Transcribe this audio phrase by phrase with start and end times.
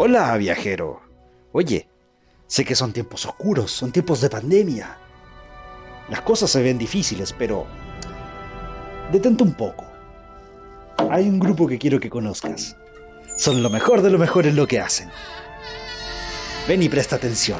[0.00, 1.00] Hola, viajero.
[1.50, 1.88] Oye,
[2.46, 4.96] sé que son tiempos oscuros, son tiempos de pandemia.
[6.08, 7.66] Las cosas se ven difíciles, pero...
[9.10, 9.84] Detente un poco.
[11.10, 12.76] Hay un grupo que quiero que conozcas.
[13.36, 15.10] Son lo mejor de lo mejor en lo que hacen.
[16.68, 17.58] Ven y presta atención.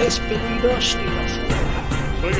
[0.00, 0.98] Es peligroso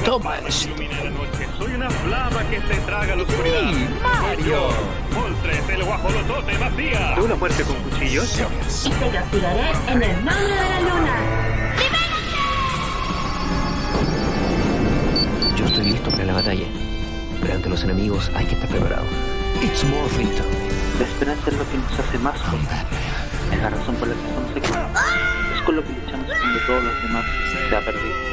[0.04, 0.68] Toma esto.
[0.68, 1.48] ilumina la noche.
[1.58, 3.72] Soy una flama que se traga la oscuridad.
[3.72, 4.68] ¡Sí, Mario!
[5.14, 7.14] Moltres, el guajolotote vacía.
[7.18, 8.42] ¿Una muerte con cuchillos?
[8.84, 11.16] y te castigaré en el mano de la luna.
[15.56, 16.66] Yo estoy listo para la batalla,
[17.40, 19.06] pero ante los enemigos hay que estar preparado.
[19.62, 20.70] It's morphing time.
[20.98, 22.78] La esperanza es lo que nos hace más fuertes.
[23.50, 25.54] Es la razón por la que estamos aquí.
[25.56, 27.24] Es con lo que luchamos cuando todos los demás
[27.68, 28.29] se ha perdido.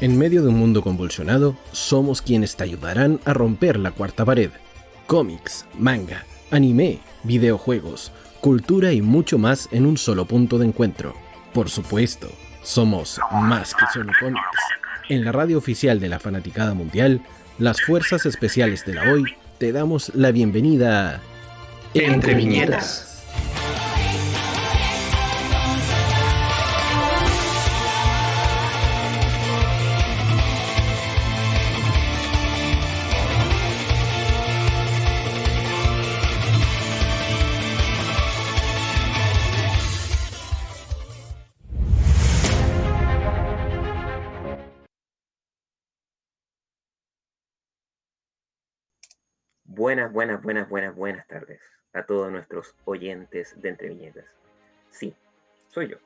[0.00, 4.50] En medio de un mundo convulsionado, somos quienes te ayudarán a romper la cuarta pared.
[5.06, 11.14] Cómics, manga, anime, videojuegos, cultura y mucho más en un solo punto de encuentro.
[11.52, 12.28] Por supuesto,
[12.66, 14.12] somos más que solo.
[15.08, 17.20] En la radio oficial de la Fanaticada Mundial,
[17.58, 19.24] las Fuerzas Especiales de la Hoy
[19.58, 21.20] te damos la bienvenida a
[21.94, 23.22] Entre Viñetas.
[49.76, 51.60] Buenas, buenas, buenas, buenas, buenas tardes
[51.92, 54.24] a todos nuestros oyentes de Entre Viñetas.
[54.88, 55.14] Sí,
[55.68, 55.98] soy yo,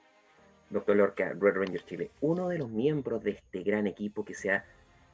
[0.70, 0.96] Dr.
[0.96, 4.64] Lorca, Red Ranger Chile, uno de los miembros de este gran equipo que se ha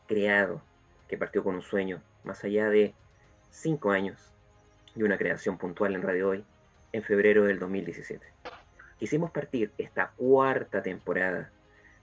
[0.09, 0.63] creado,
[1.07, 2.95] que partió con un sueño más allá de
[3.51, 4.33] cinco años
[4.95, 6.45] y una creación puntual en Radio Hoy
[6.93, 8.27] en febrero del 2017.
[8.99, 11.51] Quisimos partir esta cuarta temporada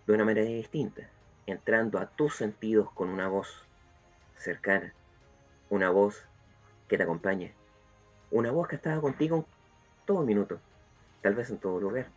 [0.05, 1.09] de una manera distinta,
[1.47, 3.65] entrando a tus sentidos con una voz
[4.35, 4.93] cercana,
[5.71, 6.27] una voz
[6.87, 7.53] que te acompañe,
[8.31, 9.45] una voz que estaba contigo en
[10.05, 10.59] todo minuto,
[11.21, 12.07] tal vez en todo lugar,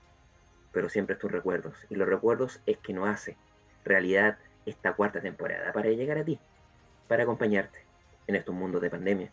[0.72, 3.36] pero siempre tus recuerdos, y los recuerdos es que nos hace
[3.84, 6.38] realidad esta cuarta temporada para llegar a ti,
[7.06, 7.84] para acompañarte
[8.26, 9.30] en estos mundos de pandemia,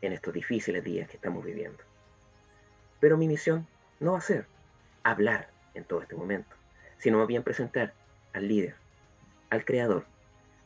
[0.00, 1.82] en estos difíciles días que estamos viviendo.
[2.98, 3.66] Pero mi misión
[4.00, 4.46] no va a ser
[5.02, 6.56] hablar en todo este momento,
[6.98, 7.92] sino más bien presentar
[8.32, 8.74] al líder,
[9.50, 10.04] al creador,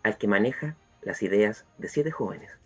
[0.03, 2.60] al que maneja las ideas de siete jóvenes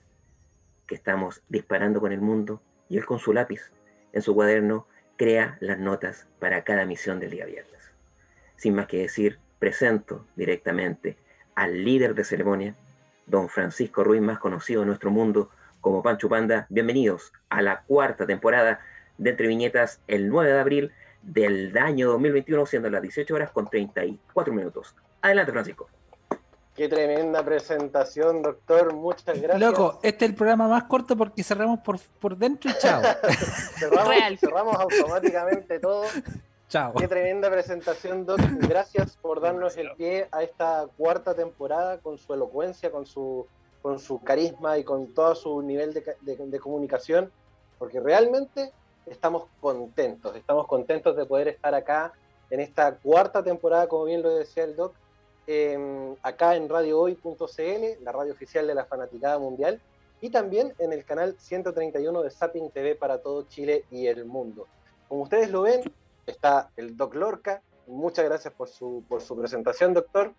[0.86, 3.72] que estamos disparando con el mundo y él con su lápiz
[4.12, 4.86] en su cuaderno
[5.16, 7.92] crea las notas para cada misión del día viernes.
[8.56, 11.16] Sin más que decir, presento directamente
[11.54, 12.74] al líder de ceremonia,
[13.26, 15.50] don Francisco Ruiz, más conocido en nuestro mundo
[15.80, 16.66] como Pancho Panda.
[16.68, 18.80] Bienvenidos a la cuarta temporada
[19.18, 20.92] de Entre Viñetas el 9 de abril
[21.22, 24.94] del año 2021, siendo las 18 horas con 34 minutos.
[25.22, 25.88] Adelante, Francisco.
[26.74, 28.92] Qué tremenda presentación, doctor.
[28.94, 29.60] Muchas gracias.
[29.60, 33.00] Loco, este es el programa más corto porque cerramos por, por dentro y chao.
[33.78, 34.38] cerramos, Real.
[34.38, 36.04] cerramos automáticamente todo.
[36.68, 36.92] chao.
[36.94, 38.40] Qué tremenda presentación, Doc.
[38.68, 43.46] Gracias por darnos el pie a esta cuarta temporada con su elocuencia, con su,
[43.80, 47.30] con su carisma y con todo su nivel de, de- de comunicación,
[47.78, 48.72] porque realmente
[49.06, 52.12] estamos contentos, estamos contentos de poder estar acá
[52.50, 54.92] en esta cuarta temporada, como bien lo decía el Doc,
[55.46, 59.80] eh, acá en radiohoy.cl, la radio oficial de la Fanaticada Mundial,
[60.20, 64.66] y también en el canal 131 de Zapping TV para todo Chile y el mundo.
[65.08, 65.82] Como ustedes lo ven,
[66.26, 67.62] está el Doc Lorca.
[67.86, 70.32] Muchas gracias por su, por su presentación, doctor.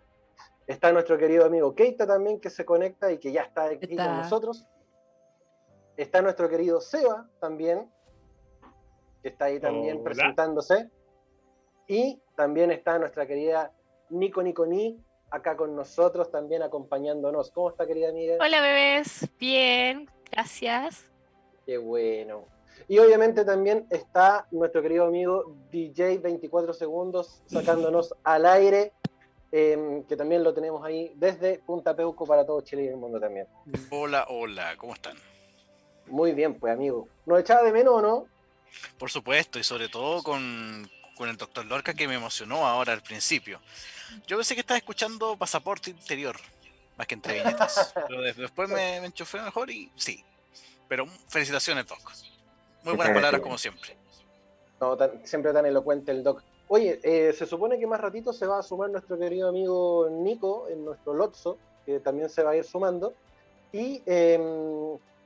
[0.66, 4.06] Está nuestro querido amigo Keita también, que se conecta y que ya está aquí Está.
[4.06, 4.66] con nosotros.
[5.96, 7.88] Está nuestro querido Seba también,
[9.22, 10.04] que está ahí también Hola.
[10.04, 10.90] presentándose.
[11.86, 13.72] Y también está nuestra querida
[14.10, 14.98] Nico Nico Ni,
[15.30, 17.50] acá con nosotros también acompañándonos.
[17.50, 18.36] ¿Cómo está, querida amiga?
[18.40, 21.10] Hola bebés, bien, gracias.
[21.64, 22.44] Qué bueno.
[22.88, 28.92] Y obviamente también está nuestro querido amigo DJ 24 segundos sacándonos al aire,
[29.50, 33.18] eh, que también lo tenemos ahí desde Punta Peuco para todo Chile y el mundo
[33.18, 33.46] también.
[33.90, 35.16] Hola, hola, ¿cómo están?
[36.06, 37.08] Muy bien, pues amigo.
[37.24, 38.26] ¿Nos echaba de menos o no?
[38.98, 43.02] Por supuesto, y sobre todo con, con el doctor Lorca que me emocionó ahora al
[43.02, 43.60] principio.
[44.26, 46.36] Yo pensé que estaba escuchando Pasaporte Interior,
[46.96, 47.92] más que entre viñetas.
[48.08, 50.24] Pero de- después me, me enchufé mejor y sí.
[50.88, 51.98] Pero felicitaciones, Doc.
[52.84, 53.96] Muy buenas palabras como siempre.
[54.80, 56.42] No, tan- siempre tan elocuente el doc.
[56.68, 60.68] Oye, eh, se supone que más ratito se va a sumar nuestro querido amigo Nico
[60.68, 63.14] en nuestro Lotso, que también se va a ir sumando.
[63.72, 64.38] Y eh,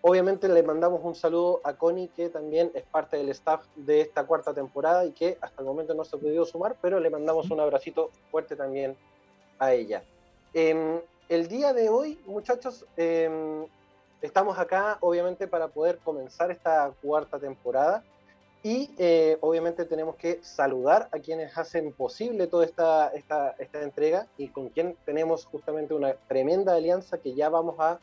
[0.02, 4.25] obviamente le mandamos un saludo a Connie, que también es parte del staff de esta
[4.25, 7.50] cuarta temporada y que hasta el momento no se ha podido sumar, pero le mandamos
[7.50, 8.97] un abracito fuerte también
[9.58, 10.02] a ella.
[10.55, 13.67] Em, el día de hoy, muchachos, em,
[14.23, 18.02] estamos acá obviamente para poder comenzar esta cuarta temporada.
[18.62, 24.26] Y eh, obviamente tenemos que saludar a quienes hacen posible toda esta, esta, esta entrega
[24.37, 27.99] y con quien tenemos justamente una tremenda alianza que ya vamos a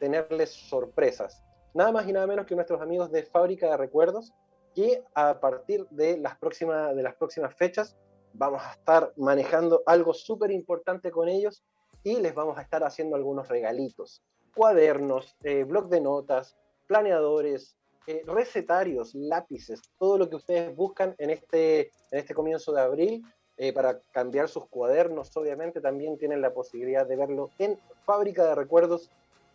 [0.00, 1.44] tenerles sorpresas.
[1.72, 4.32] Nada más y nada menos que nuestros amigos de Fábrica de Recuerdos,
[4.74, 7.96] que a partir de las próximas, de las próximas fechas
[8.32, 11.62] vamos a estar manejando algo súper importante con ellos
[12.02, 14.22] y les vamos a estar haciendo algunos regalitos.
[14.54, 16.56] Cuadernos, eh, blog de notas,
[16.88, 17.76] planeadores,
[18.06, 23.24] eh, recetarios, lápices, todo lo que ustedes buscan en este, en este comienzo de abril
[23.56, 27.78] eh, para cambiar sus cuadernos, obviamente también tienen la posibilidad de verlo en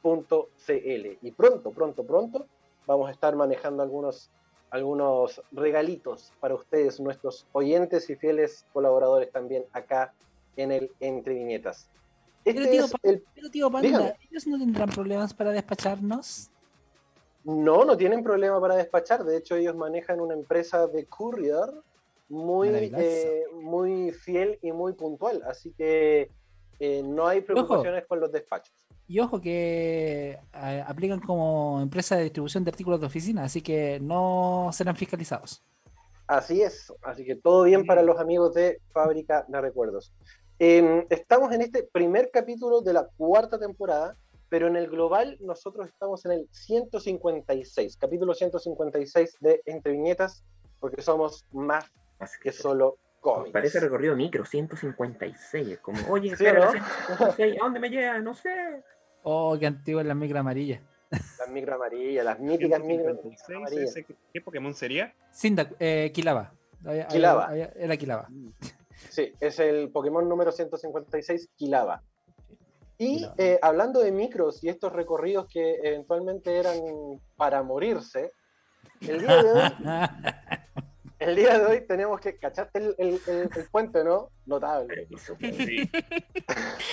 [0.06, 1.18] fábricaderecuerdos.cl.
[1.22, 2.48] Y pronto, pronto, pronto
[2.86, 4.30] vamos a estar manejando algunos,
[4.70, 10.14] algunos regalitos para ustedes, nuestros oyentes y fieles colaboradores también acá
[10.56, 11.90] en el Entre Viñetas.
[12.46, 14.18] Este Pero tío, el pero tío Panda, Dígame.
[14.30, 16.52] ¿ellos no tendrán problemas para despacharnos?
[17.44, 19.24] No, no tienen problema para despachar.
[19.24, 21.70] De hecho, ellos manejan una empresa de courier
[22.30, 25.42] muy, eh, muy fiel y muy puntual.
[25.48, 26.30] Así que
[26.80, 28.74] eh, no hay preocupaciones con los despachos.
[29.08, 34.00] Y ojo que eh, aplican como empresa de distribución de artículos de oficina, así que
[34.00, 35.64] no serán fiscalizados.
[36.28, 36.92] Así es.
[37.04, 40.12] Así que todo bien para los amigos de Fábrica de Recuerdos.
[40.58, 44.16] Eh, estamos en este primer capítulo de la cuarta temporada,
[44.50, 50.44] pero en el global nosotros estamos en el 156, capítulo 156 de Entre Viñetas,
[50.80, 51.86] porque somos más
[52.42, 53.52] que solo cómics.
[53.52, 55.68] Parece recorrido micro, 156.
[55.68, 56.72] Es como, oye, ¿Sí o espera, no?
[56.72, 58.20] 156, ¿a dónde me llega?
[58.20, 58.50] No sé.
[59.28, 60.82] Oh, qué antigua es la micro amarilla.
[61.12, 63.96] Las micro amarillas, las míticas micro 156, amarillas.
[64.34, 65.14] ¿Qué Pokémon sería?
[65.32, 66.12] Sinda, eh.
[66.86, 67.10] Había- había-
[67.48, 68.28] había- Era Kilaba.
[69.10, 72.02] Sí, es el Pokémon número 156, Kilaba.
[72.98, 76.78] Y eh, hablando de micros y estos recorridos que eventualmente eran
[77.36, 78.32] para morirse,
[79.02, 79.62] el día de hoy,
[81.20, 84.30] el día de hoy tenemos que, ¿cachaste el, el- el- el puente, no?
[84.46, 85.08] Notable.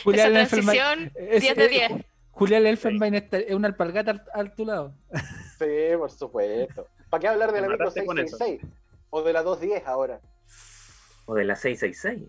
[0.05, 1.93] Julián Esa transición, es- 10 de es- 10.
[2.33, 4.95] Julián Elfenbein está- es una alpargata al, al tu lado.
[5.59, 6.89] Sí, por supuesto.
[7.09, 8.37] ¿Para qué hablar de la micro mataste con eso.
[8.37, 8.73] 666?
[9.11, 10.21] O de la 210 ahora.
[11.27, 12.29] O de la 666.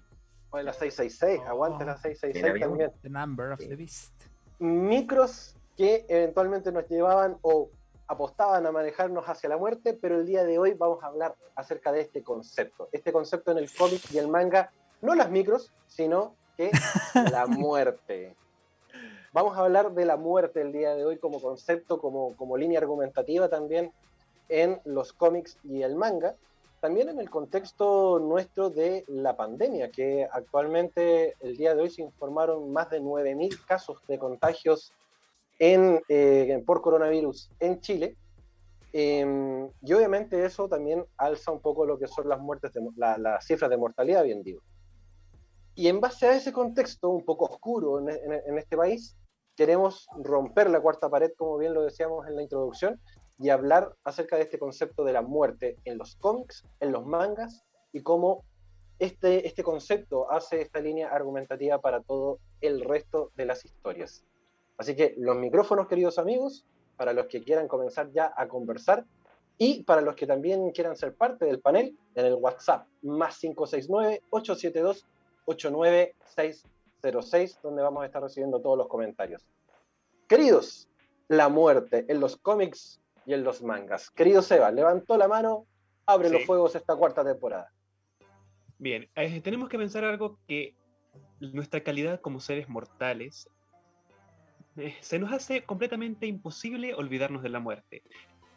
[0.51, 1.41] O de la 666.
[1.49, 2.91] Aguante la 666 Mira, también.
[3.01, 4.13] The number of the beast.
[4.59, 7.71] micros que eventualmente nos llevaban o
[8.07, 11.91] apostaban a manejarnos hacia la muerte, pero el día de hoy vamos a hablar acerca
[11.91, 12.87] de este concepto.
[12.91, 14.71] Este concepto en el cómic y el manga,
[15.01, 16.69] no las micros, sino que
[17.31, 18.35] la muerte.
[19.33, 22.79] Vamos a hablar de la muerte el día de hoy como concepto, como, como línea
[22.79, 23.91] argumentativa también
[24.47, 26.35] en los cómics y el manga.
[26.81, 32.03] También en el contexto nuestro de la pandemia, que actualmente el día de hoy se
[32.03, 34.93] informaron más de 9.000 casos de contagios
[35.59, 38.15] en, eh, por coronavirus en Chile.
[38.91, 43.17] Eh, y obviamente eso también alza un poco lo que son las muertes, de, la-
[43.17, 44.61] las cifras de mortalidad, bien digo.
[45.73, 49.15] Y en base a ese contexto un poco oscuro en, en- en este país,
[49.55, 52.99] queremos romper la cuarta pared, como bien lo decíamos en la introducción,
[53.39, 57.63] y hablar acerca de este concepto de la muerte en los cómics, en los mangas,
[57.91, 58.43] y cómo
[58.99, 64.23] este, este concepto hace esta línea argumentativa para todo el resto de las historias.
[64.77, 66.65] Así que los micrófonos, queridos amigos,
[66.97, 69.05] para los que quieran comenzar ya a conversar
[69.57, 73.43] y para los que también quieran ser parte del panel, en el WhatsApp más
[77.03, 79.45] 569-872-89606, donde vamos a estar recibiendo todos los comentarios.
[80.27, 80.87] Queridos,
[81.27, 84.09] la muerte en los cómics y en los mangas.
[84.11, 85.65] Querido Seba, levantó la mano,
[86.05, 86.33] abre Sí.
[86.35, 87.71] los fuegos esta cuarta temporada.
[88.77, 90.75] Bien, eh, tenemos que pensar algo que
[91.39, 93.49] nuestra calidad como seres mortales
[94.75, 98.01] eh, se nos hace completamente imposible olvidarnos de la muerte.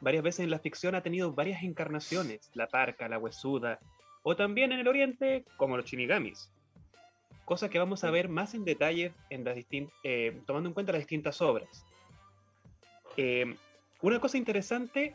[0.01, 3.79] Varias veces en la ficción ha tenido varias encarnaciones, la parca, la huesuda,
[4.23, 6.51] o también en el oriente como los shinigamis.
[7.47, 9.57] Cosa que vamos a ver más en detalle en las
[10.03, 11.87] eh, tomando en cuenta las distintas obras.
[13.17, 13.57] Eh,
[14.03, 15.15] una cosa interesante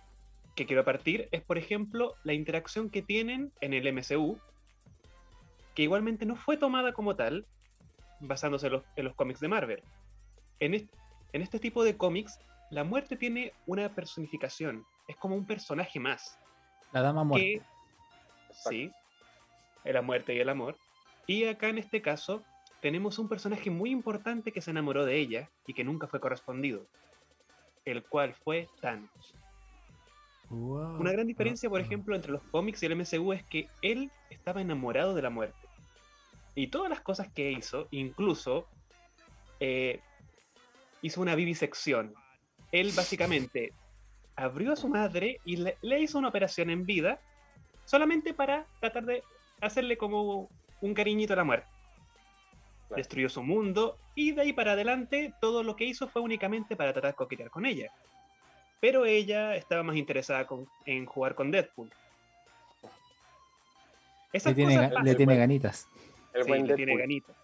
[0.55, 4.39] que quiero partir es, por ejemplo, la interacción que tienen en el MCU,
[5.75, 7.45] que igualmente no fue tomada como tal,
[8.21, 9.83] basándose en los, en los cómics de Marvel.
[10.61, 10.93] en, est-
[11.33, 14.85] en este tipo de cómics, la muerte tiene una personificación.
[15.07, 16.37] Es como un personaje más.
[16.93, 17.45] La dama muerta.
[17.45, 17.61] que-
[18.53, 18.89] sí,
[19.83, 20.77] la muerte y el amor.
[21.27, 22.43] Y acá en este caso
[22.81, 26.85] tenemos un personaje muy importante que se enamoró de ella y que nunca fue correspondido,
[27.85, 29.35] el cual fue Thanos.
[30.49, 34.59] Una gran diferencia, por ejemplo, entre los cómics y el MCU es que él estaba
[34.61, 35.67] enamorado de la muerte.
[36.55, 38.67] Y todas las cosas que hizo, incluso
[39.61, 40.01] eh,
[41.01, 42.13] hizo una vivisección.
[42.73, 43.73] Él básicamente
[44.35, 47.21] abrió a su madre y le, le hizo una operación en vida
[47.85, 49.23] solamente para tratar de
[49.61, 50.49] hacerle como
[50.81, 51.67] un cariñito a la muerte.
[52.95, 56.91] Destruyó su mundo y de ahí para adelante todo lo que hizo fue únicamente para
[56.91, 57.89] tratar de coquetear con ella.
[58.81, 61.89] Pero ella estaba más interesada con- en jugar con Deadpool.
[64.33, 65.05] Esas Le tiene, cosas ga- pasan.
[65.05, 65.87] le tiene ganitas.
[66.33, 67.35] El Sí, le tiene ganitas.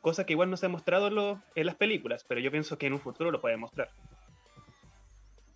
[0.00, 2.86] Cosa que igual no se ha mostrado lo- en las películas, pero yo pienso que
[2.86, 3.90] en un futuro lo puede mostrar.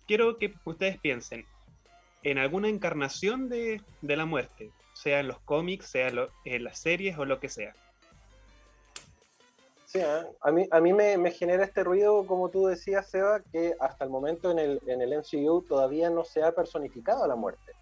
[0.07, 1.45] Quiero que ustedes piensen
[2.23, 6.79] en alguna encarnación de, de la muerte, sea en los cómics, sea lo- en las
[6.79, 7.73] series o lo que sea.
[9.85, 10.23] Sí, ¿eh?
[10.41, 14.05] a mí, a mí me, me genera este ruido, como tú decías, Seba, que hasta
[14.05, 17.73] el momento en el, en el MCU todavía no se ha personificado a la muerte.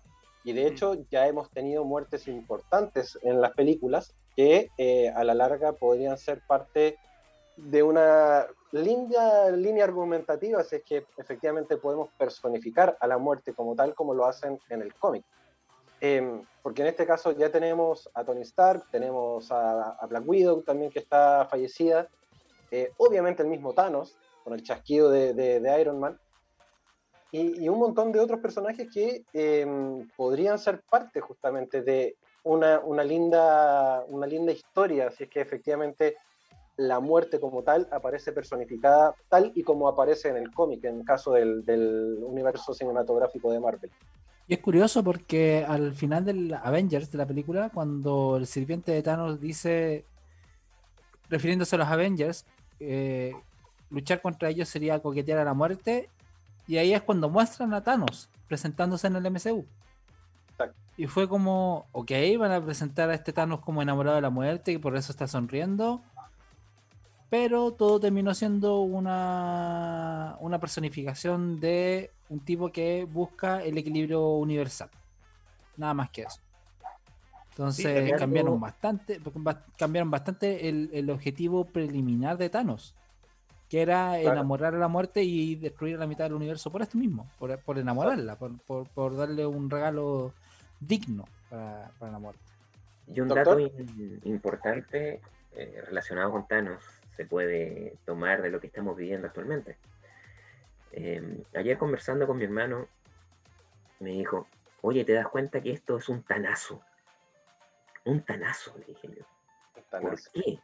[0.43, 5.33] Y de hecho ya hemos tenido muertes importantes en las películas que eh, a la
[5.33, 6.97] larga podrían ser parte
[7.55, 13.75] de una linda línea argumentativa si es que efectivamente podemos personificar a la muerte como
[13.75, 15.23] tal como lo hacen en el cómic.
[16.05, 20.61] Em, porque en este caso ya tenemos a Tony Stark, tenemos a, a Black Widow
[20.61, 22.09] también que está fallecida,
[22.71, 26.19] eh, obviamente el mismo Thanos, con el chasquido de, de- de Iron Man,
[27.31, 32.79] y, y un montón de otros personajes que em, podrían ser parte justamente de una,
[32.81, 36.17] una, linda, una linda historia, si es que efectivamente
[36.75, 41.05] la muerte como tal aparece personificada tal y como aparece en el cómic, en el
[41.05, 43.91] caso del, del universo cinematográfico de Marvel.
[44.47, 49.01] Y es curioso porque al final del Avengers de la película, cuando el sirviente de
[49.01, 50.05] Thanos dice,
[51.29, 52.45] refiriéndose a los Avengers,
[52.79, 53.33] eh,
[53.89, 56.09] luchar contra ellos sería coquetear a la muerte,
[56.67, 59.65] y ahí es cuando muestran a Thanos presentándose en el MCU.
[60.95, 64.71] Y fue como, ok, van a presentar a este Thanos como enamorado de la muerte
[64.71, 66.03] y por eso está sonriendo.
[67.33, 74.91] Pero todo terminó siendo una, una personificación de un tipo que busca el equilibrio universal.
[75.77, 76.39] Nada más que eso.
[77.49, 82.93] Entonces cambiaron algo- bastante, ba- cambiaron bastante el, el objetivo preliminar de Thanos,
[83.67, 84.33] que era Claro.
[84.33, 87.79] enamorar a la muerte y destruir la mitad del universo por esto mismo, por, por
[87.79, 90.33] enamorarla, por, por- por darle un regalo
[90.79, 92.43] digno para, para la muerte.
[93.07, 93.57] Y un Doctor.
[93.57, 95.19] dato in- importante
[95.53, 96.83] eh, relacionado con Thanos
[97.15, 99.77] se puede tomar de lo que estamos viviendo actualmente.
[100.91, 102.87] Eh, ayer conversando con mi hermano,
[103.99, 104.47] me dijo,
[104.81, 106.81] oye, ¿te das cuenta que esto es un tanazo?
[108.05, 109.25] Un tanazo, le dije yo.
[109.89, 110.59] ¿Por qué?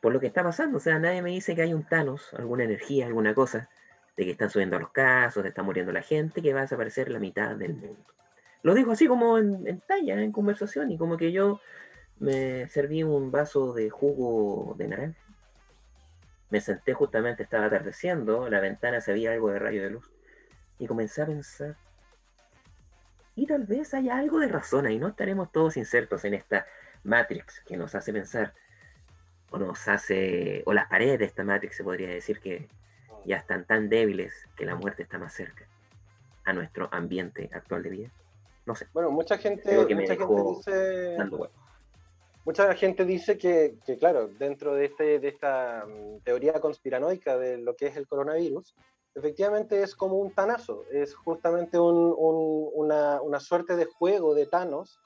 [0.00, 2.64] Por lo que está pasando, o sea, nadie me dice que hay un Thanos, alguna
[2.64, 3.68] energía, alguna cosa,
[4.16, 7.10] de que están subiendo los casos, de está muriendo la gente, que va a desaparecer
[7.10, 8.04] la mitad del mundo.
[8.62, 11.60] Lo digo así como en, en talla, en conversación, y como que yo
[12.18, 15.25] me serví un vaso de jugo de naranja.
[16.50, 20.10] Me senté justamente, estaba atardeciendo, la ventana se veía algo de rayo de luz,
[20.78, 21.76] y comencé a pensar,
[23.34, 26.66] y tal vez haya algo de razón ahí, no estaremos todos insertos en esta
[27.04, 28.54] Matrix que nos hace pensar,
[29.50, 32.68] o nos hace, o las paredes de esta Matrix se podría decir que
[33.24, 35.66] ya están tan débiles que la muerte está más cerca
[36.44, 38.10] a nuestro ambiente actual de vida.
[38.64, 38.86] No sé.
[38.92, 41.16] Bueno, mucha gente, mucha gente dice.
[42.46, 47.58] Mucha gente dice que, que, claro, dentro de, este, de esta mm, teoría conspiranoica de
[47.58, 48.74] lo que es el coronavirus,
[49.14, 54.46] efectivamente es como un tanazo, es justamente un- un- una, una suerte de juego de
[54.46, 54.98] Thanos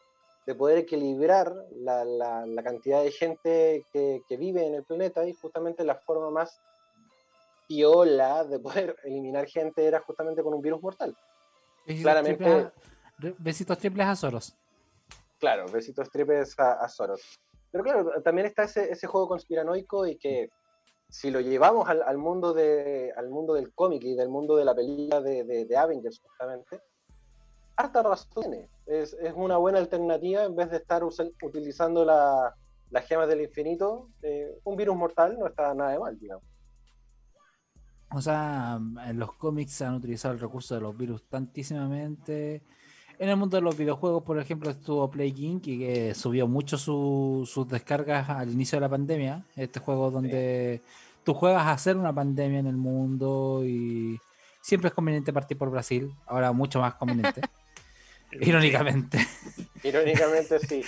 [0.47, 5.27] de poder equilibrar la, la- la cantidad de gente que, que vive en el planeta
[5.27, 6.61] y justamente la forma más
[7.69, 11.15] piola de poder eliminar gente era justamente con un virus mortal.
[11.87, 12.73] Besitos Claramente, triples a-
[13.19, 14.55] re- besitos triples a Soros.
[15.41, 17.41] Claro, besitos tripes a, a Soros.
[17.73, 20.51] Pero claro, también está ese, ese juego conspiranoico y que
[21.09, 24.65] si lo llevamos al, al mundo, de, al mundo del cómic y del mundo de
[24.65, 26.81] la película de, de- Avengers, justamente,
[27.77, 28.55] harta razón.
[28.87, 32.55] Es, es una buena alternativa en vez de estar utilizando la-
[32.91, 34.11] las gemas del infinito.
[34.23, 36.45] eh, un virus mortal no está nada de mal, digamos.
[38.13, 42.65] O sea, en los cómics han utilizado el recurso de los virus tantísimamente.
[43.21, 45.67] En el mundo de los videojuegos, por ejemplo, estuvo Plague Inc.
[45.67, 49.45] y que subió mucho su- sus descargas al inicio de la pandemia.
[49.57, 50.81] Este juego donde
[51.23, 54.19] tú juegas a hacer una pandemia en el mundo y
[54.63, 57.43] siempre es conveniente partir por Brasil, ahora mucho más conveniente.
[58.41, 59.19] Irónicamente.
[59.85, 60.83] Irónicamente sí.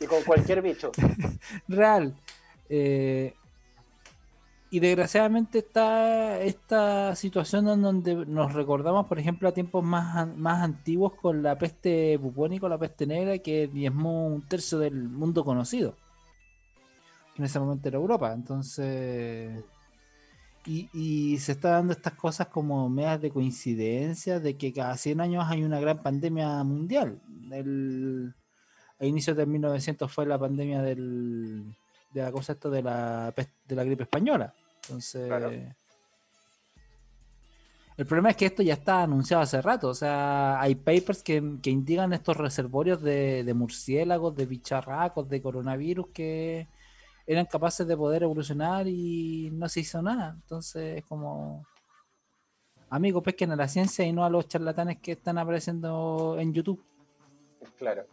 [0.00, 0.92] Y con cualquier bicho.
[1.68, 2.14] Real.
[2.70, 3.34] Eh,
[4.76, 10.62] y desgraciadamente está esta situación en donde nos recordamos, por ejemplo, a tiempos más, más
[10.62, 15.96] antiguos con la peste bubónica la peste negra que diezmó un tercio del mundo conocido.
[17.38, 18.34] En ese momento era Europa.
[18.34, 19.64] Entonces.
[20.66, 25.46] Y, se está dando estas cosas como medias de coincidencia, de que cada 100 años
[25.48, 27.18] hay una gran pandemia mundial.
[27.50, 28.34] El,
[29.00, 31.64] a inicios de 1900 fue la pandemia de
[32.12, 33.32] la cosa esto de la,
[33.66, 34.52] de la gripe española.
[34.88, 35.30] Entonces,
[37.96, 39.88] el problema es que esto ya está anunciado hace rato.
[39.88, 45.40] O sea, hay papers que, que indican estos reservorios de, de murciélagos, de bicharracos, de
[45.40, 46.68] coronavirus que
[47.26, 50.34] eran capaces de poder evolucionar y no se hizo nada.
[50.34, 51.66] Entonces, es como.
[52.88, 56.84] Amigos, pesquen a la ciencia y no a los charlatanes que están apareciendo en YouTube.
[57.78, 58.06] Claro.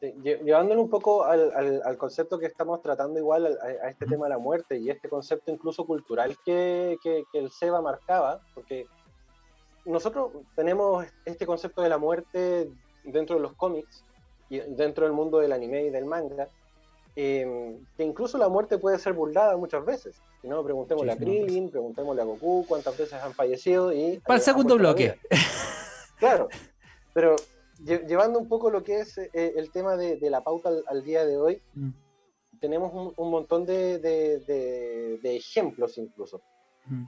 [0.00, 4.06] Llevándolo un poco al, al- al concepto que estamos tratando igual al- a, a este
[4.06, 8.40] tema de la muerte y este concepto incluso cultural que, que- que el Seba marcaba,
[8.54, 8.86] porque
[9.84, 12.70] nosotros tenemos este concepto de la muerte
[13.04, 14.04] dentro de los cómics
[14.48, 16.48] y dentro del mundo del anime y del manga,
[17.16, 20.16] eh, que incluso la muerte puede ser burlada muchas veces.
[20.40, 24.18] Si no, preguntémosle a Muchísimas Krillin, preguntémosle a Goku cuántas veces han fallecido y...
[24.20, 25.18] Para el segundo a bloque.
[26.18, 26.48] Claro,
[27.12, 27.36] pero
[27.84, 31.02] llevando un poco lo que es eh, el tema de, de la pauta al, al
[31.02, 31.90] día de hoy, Mm.
[32.60, 36.40] tenemos un, un montón de, de- de- de ejemplos incluso.
[36.86, 37.04] Mm.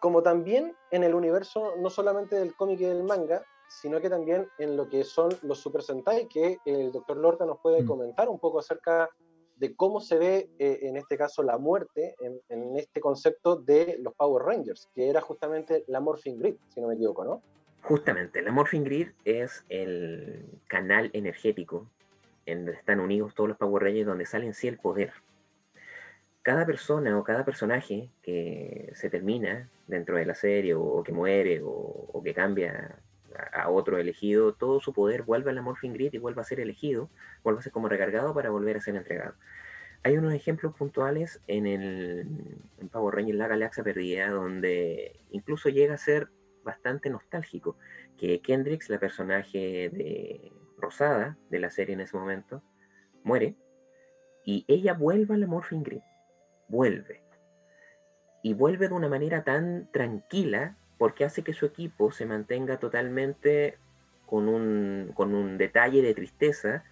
[0.00, 4.46] Como también en el universo no solamente del cómic y del manga, sino que también
[4.58, 7.86] en lo que son los Super Sentai, que el doctor Lorca nos puede Mm.
[7.86, 9.08] comentar un poco acerca
[9.56, 13.96] de cómo se ve eh, en este caso la muerte en, en este concepto de
[14.00, 17.42] los Power Rangers, que era justamente la Morphing Grid, si no me equivoco, ¿no?
[17.86, 21.88] Justamente, la Morphing Grid es el canal energético
[22.44, 25.12] en donde están unidos todos los Power Rangers, donde sale en sí el poder.
[26.42, 31.60] Cada persona o cada personaje que se termina dentro de la serie o, que muere
[31.62, 32.98] o, que cambia
[33.52, 36.44] a, a otro elegido, todo su poder vuelve a la Morphing Grid y vuelve a
[36.44, 37.08] ser elegido,
[37.44, 39.34] vuelve a ser como recargado para volver a ser entregado.
[40.02, 42.26] Hay unos ejemplos puntuales en el
[42.80, 46.30] en Power Rangers La Galaxia Perdida, donde incluso llega a ser
[46.66, 47.78] bastante nostálgico,
[48.18, 52.62] que Kendrix, la personaje de Rosada de la serie en ese momento,
[53.24, 53.56] muere
[54.44, 56.02] y ella vuelve a la Morphing Grid,
[56.68, 57.22] vuelve.
[58.42, 63.78] Y vuelve de una manera tan tranquila porque hace que su equipo se mantenga totalmente
[64.24, 66.84] con un, con un detalle de tristeza,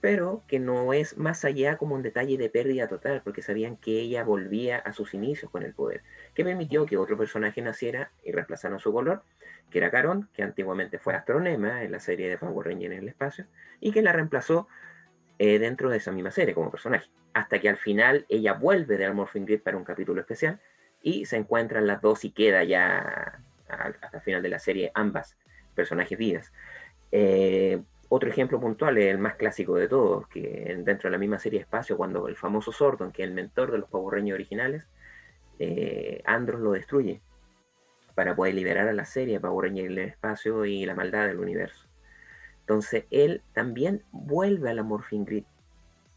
[0.00, 4.00] pero que no es más allá como un detalle de pérdida total, porque sabían que
[4.00, 6.02] ella volvía a sus inicios con el poder,
[6.34, 9.22] que permitió que otro personaje naciera y reemplazara su color,
[9.70, 13.08] que era Caron, que antiguamente fue Astronema en la serie de Power Ranger en el
[13.08, 13.46] espacio,
[13.78, 14.68] y que la reemplazó
[15.38, 19.12] eh, dentro de esa misma serie como personaje, hasta que al final ella vuelve de
[19.12, 20.60] Morphing Grid para un capítulo especial,
[21.02, 25.36] y se encuentran las dos y queda ya hasta el final de la serie ambas
[25.74, 26.52] personajes vidas.
[27.12, 27.80] Eh,
[28.12, 31.38] otro ejemplo puntual es el más clásico de todos, que en- dentro de la misma
[31.38, 34.84] serie Espacio, cuando el famoso Sordon, que es el mentor de los Rangers originales,
[35.60, 37.20] eh, Andros lo destruye
[38.16, 41.38] para poder liberar a la serie Power Rangers en el espacio y la maldad del
[41.38, 41.86] universo.
[42.60, 45.44] Entonces él también vuelve a la Morphing Grid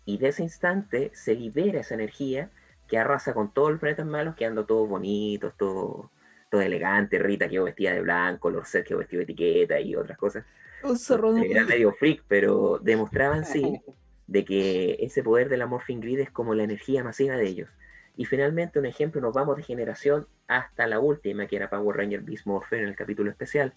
[0.06, 2.49] y de ese instante se libera esa energía
[2.88, 6.10] que arrasa con todos los planetas malos, quedando todos bonitos, todo,
[6.49, 10.43] todo elegante, Rita quedó vestida de blanco, Lorset quedó vestido de etiqueta y otras cosas.
[10.83, 13.81] Un Era medio freak, pero demostraban sí
[14.27, 17.69] de que ese poder de la Morphing Grid es como la energía masiva de ellos.
[18.15, 22.21] Y finalmente, un ejemplo, nos vamos de generación hasta la última, que era Power Ranger
[22.21, 23.73] Beast Morpher en el capítulo especial,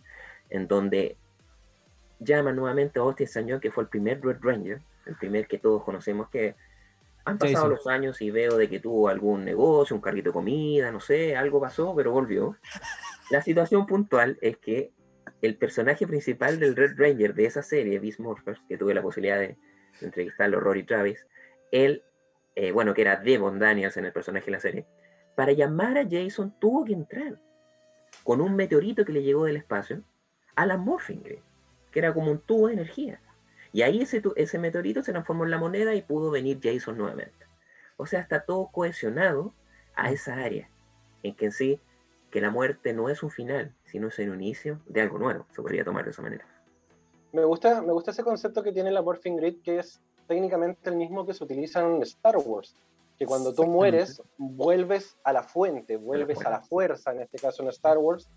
[0.50, 1.16] en donde
[2.18, 5.82] llama nuevamente a Austin Sañón, que fue el primer Red Ranger, el primer que todos
[5.84, 6.54] conocemos que
[7.24, 10.92] han pasado los años y veo de que tuvo algún negocio, un carrito de comida,
[10.92, 12.56] no sé, algo pasó, pero volvió.
[13.30, 14.92] La situación puntual es que
[15.42, 19.38] el personaje principal del Red Ranger de esa serie, Beast Morphers, que tuve la posibilidad
[19.38, 19.56] de,
[20.00, 21.26] entrevistarlo, Rory Travis,
[21.72, 22.02] él,
[22.54, 24.86] eh, bueno, que era Devon Daniels en el personaje de la serie,
[25.34, 27.40] para llamar a Jason tuvo que entrar
[28.24, 30.02] con un meteorito que le llegó del espacio
[30.54, 31.22] a la Morphing
[31.90, 33.20] que era como un tubo de energía.
[33.72, 37.46] Y ahí ese, ese meteorito se transformó en la moneda y pudo venir Jason nuevamente.
[37.96, 39.54] O sea, está todo cohesionado
[39.94, 40.68] a esa área,
[41.22, 41.80] en que en sí,
[42.30, 45.62] que la muerte no es un final, sino es el inicio de algo nuevo, se
[45.62, 46.44] podría tomar de esa manera.
[47.32, 50.96] Me gusta, me gusta ese concepto que tiene la Morphing Grid, que es técnicamente el
[50.96, 52.74] mismo que se utiliza en Star Wars.
[53.18, 57.62] que cuando tú mueres, vuelves a la fuente, vuelves a la fuerza, en este caso
[57.62, 58.28] en Star Wars,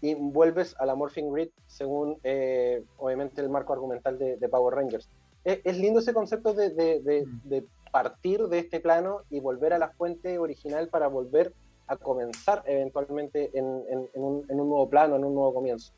[0.00, 4.74] y vuelves a la Morphing Grid según, eh, obviamente, el marco argumental de, de Power
[4.74, 5.08] Rangers.
[5.44, 9.78] Es, es lindo ese concepto de- de- de partir de este plano y volver a
[9.78, 11.52] la fuente original para volver
[11.88, 15.92] a comenzar eventualmente en, en- en un, en un nuevo plano, en un nuevo comienzo.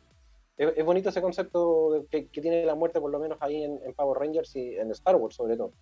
[0.56, 3.62] Es, es bonito ese concepto de- que, que tiene la muerte, por lo menos ahí
[3.64, 5.72] en, Power Rangers y en Star Wars, sobre todo.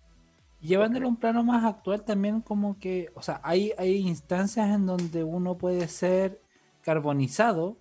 [0.59, 4.85] Llevándolo a un plano más actual también como que, o sea, hay, hay instancias en
[4.87, 6.41] donde uno puede ser
[6.81, 7.77] carbonizado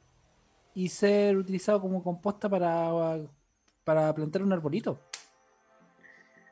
[0.74, 3.18] y ser utilizado como composta para,
[3.84, 4.98] para plantar un arbolito.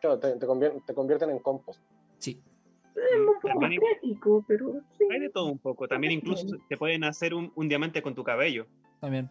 [0.00, 1.80] Claro, te, te convier- te convierten en compost.
[2.18, 2.40] Sí.
[3.42, 3.80] También
[4.46, 4.74] pero
[5.11, 5.88] hay de todo un poco.
[5.88, 8.66] También incluso te pueden hacer un, un diamante con tu cabello.
[9.00, 9.30] También.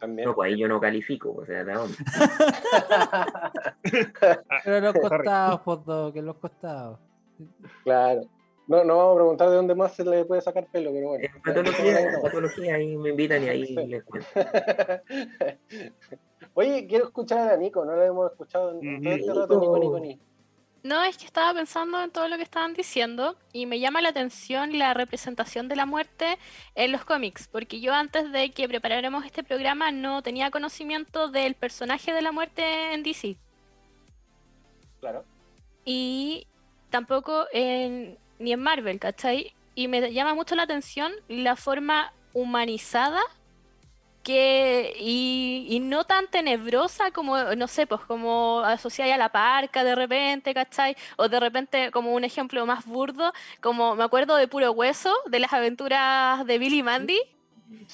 [0.00, 0.28] También.
[0.28, 1.96] No, pues ahí yo no califico, o sea, ¿de dónde?
[4.64, 5.08] Pero los Sorry.
[5.08, 6.98] costados, Foto, que los costados.
[7.84, 8.22] Claro.
[8.66, 11.28] No, no vamos a preguntar de dónde más se le puede sacar pelo, pero bueno.
[11.44, 14.26] Patología, en patología, ahí me invitan y ahí les cuento.
[16.54, 19.78] Oye, quiero escuchar a Nico, no lo hemos escuchado en en todo este rato, Nico,
[19.78, 20.24] Nico, Nico.
[20.84, 24.10] No, es que estaba pensando en todo lo que estaban diciendo y me llama la
[24.10, 26.38] atención la representación de la muerte
[26.74, 31.54] en los cómics, porque yo antes de que preparáramos este programa no tenía conocimiento del
[31.54, 33.38] personaje de la muerte en DC
[35.00, 35.24] Claro.
[35.86, 36.46] y
[36.90, 39.54] tampoco en, ni en Marvel, ¿cachai?
[39.74, 43.20] Y me llama mucho la atención la forma humanizada
[44.24, 49.84] que y, y no tan tenebrosa como, no sé, pues como asociada a la parca
[49.84, 50.96] de repente, ¿cachai?
[51.16, 55.38] O de repente, como un ejemplo más burdo, como me acuerdo de Puro Hueso, de
[55.38, 57.20] las aventuras de Billy Mandy.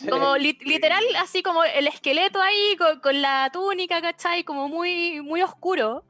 [0.09, 4.45] Como li- literal, así como el esqueleto ahí con, con la túnica, ¿cachai?
[4.45, 6.05] Como muy, muy oscuro.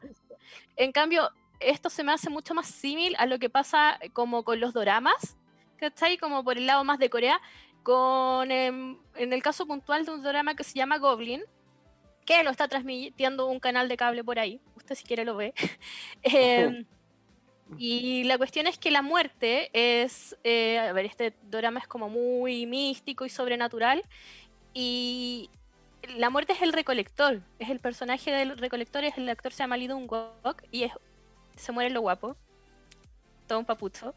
[0.77, 4.61] En cambio, esto se me hace mucho más símil a lo que pasa como con
[4.61, 5.37] los doramas,
[5.79, 6.19] ¿cachai?
[6.19, 7.41] Como por el lado más de Corea,
[7.83, 11.43] con em, en el caso puntual de un drama que se llama Goblin,
[12.25, 15.55] que lo está transmitiendo un canal de cable por ahí, usted si quiere lo ve.
[16.23, 16.85] Em,
[17.79, 22.09] y la cuestión es que la muerte es, eh, a ver, este drama es como
[22.09, 24.05] muy místico y sobrenatural,
[24.75, 25.51] y
[26.17, 29.77] la muerte es el recolector, es el personaje del recolector, es el actor se llama
[29.77, 30.93] Lee Dong-wook, y es,
[31.57, 32.37] se muere en lo guapo,
[33.47, 34.15] todo un papucho.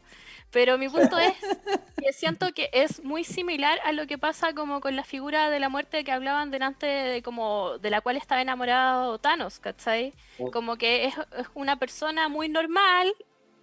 [0.54, 1.34] Pero mi punto es
[2.00, 5.58] que siento que es muy similar a lo que pasa como con la figura de
[5.58, 10.14] la muerte que hablaban delante de como de la cual estaba enamorado Thanos, ¿cachai?
[10.52, 13.12] Como que es, es una persona muy normal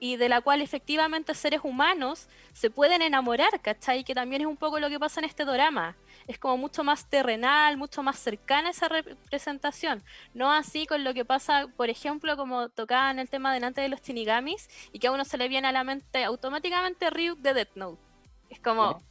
[0.02, 4.04] y de la cual efectivamente seres humanos se pueden enamorar, ¿cachai?
[4.04, 5.96] Que también es un poco lo que pasa en este drama.
[6.28, 10.04] Es como mucho más terrenal, mucho más cercana esa representación.
[10.34, 14.02] No así con lo que pasa, por ejemplo, como tocaban el tema delante de los
[14.02, 17.76] Shinigamis y que a uno se le viene a la mente automáticamente Ryuk de Death
[17.76, 18.02] Note.
[18.50, 19.02] Es como,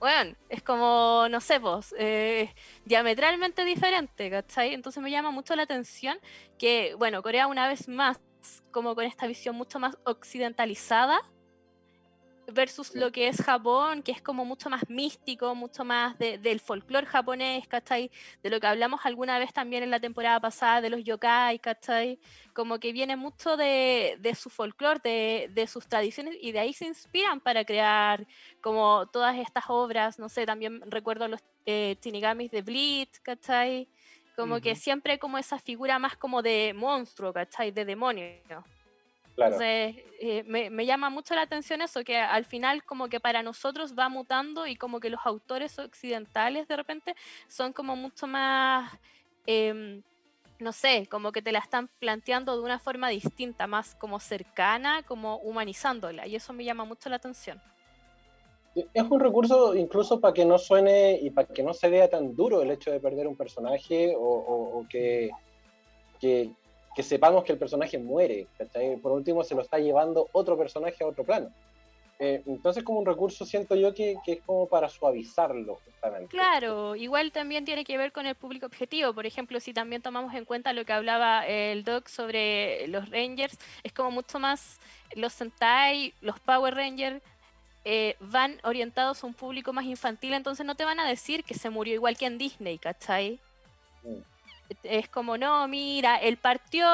[0.00, 2.54] bueno, es como, no sé, pues, eh,
[2.84, 4.74] diametralmente diferente, ¿cachai?
[4.74, 6.18] Entonces me llama mucho la atención
[6.58, 8.20] que, bueno, Corea una vez más,
[8.70, 11.20] como con esta visión mucho más occidentalizada,
[12.52, 16.60] versus lo que es Japón, que es como mucho más místico, mucho más de- del
[16.60, 18.10] folclore japonés, ¿cachai?
[18.42, 22.18] De lo que hablamos alguna vez también en la temporada pasada de los yokai, ¿cachai?
[22.54, 26.72] Como que viene mucho de, de su folclore, de, de sus tradiciones, y de ahí
[26.72, 28.26] se inspiran para crear
[28.62, 33.88] como todas estas obras, no sé, también recuerdo los eh, Shinigamis de Bleach, ¿cachai?
[34.36, 37.72] Como que siempre como esa figura más como de monstruo, ¿cachai?
[37.72, 38.24] De demonio.
[39.38, 39.54] Claro.
[39.54, 43.40] Entonces, eh, me, me llama mucho la atención eso, que al final como que para
[43.44, 47.14] nosotros va mutando y como que los autores occidentales de repente
[47.46, 48.92] son como mucho más,
[49.46, 50.02] em,
[50.58, 55.04] no sé, como que te la están planteando de una forma distinta, más como cercana,
[55.04, 57.60] como humanizándola, y eso me llama mucho la atención.
[58.74, 62.34] Es un recurso incluso para que no suene y para que no se vea tan
[62.34, 65.30] duro el hecho de perder un personaje o, o- o que,
[66.20, 66.50] que,
[66.98, 68.48] que sepamos que el personaje muere.
[68.58, 68.96] ¿cachai?
[68.96, 71.48] Por último, se lo está llevando otro personaje a otro plano.
[72.18, 76.26] Eh, entonces, como un recurso, siento yo que, que es como para suavizarlo, justamente.
[76.26, 79.14] Claro, igual también tiene que ver con el público objetivo.
[79.14, 83.56] Por ejemplo, si también tomamos en cuenta lo que hablaba el Doc sobre los Rangers,
[83.84, 84.80] es como mucho más
[85.14, 87.22] los Sentai, los Power Rangers
[87.84, 91.54] eh, van orientados a un público más infantil, entonces no te van a decir que
[91.54, 93.38] se murió igual que en Disney, ¿cachai?
[94.82, 96.86] Es como, no, mira, él partió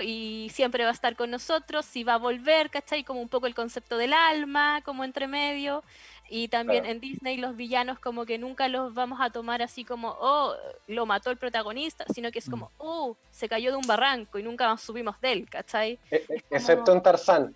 [0.00, 3.02] y siempre va a estar con nosotros y va a volver, ¿cachai?
[3.04, 5.82] Como un poco el concepto del alma, como entre medio.
[6.28, 6.94] Y también Claro.
[6.94, 10.54] en Disney los villanos como que nunca los vamos a tomar así como, oh,
[10.88, 14.42] lo mató el protagonista, sino que es como, oh, se cayó de un barranco y
[14.42, 15.98] nunca más subimos de él, ¿cachai?
[16.10, 17.54] Eh, eh, Excepto en Tarzán.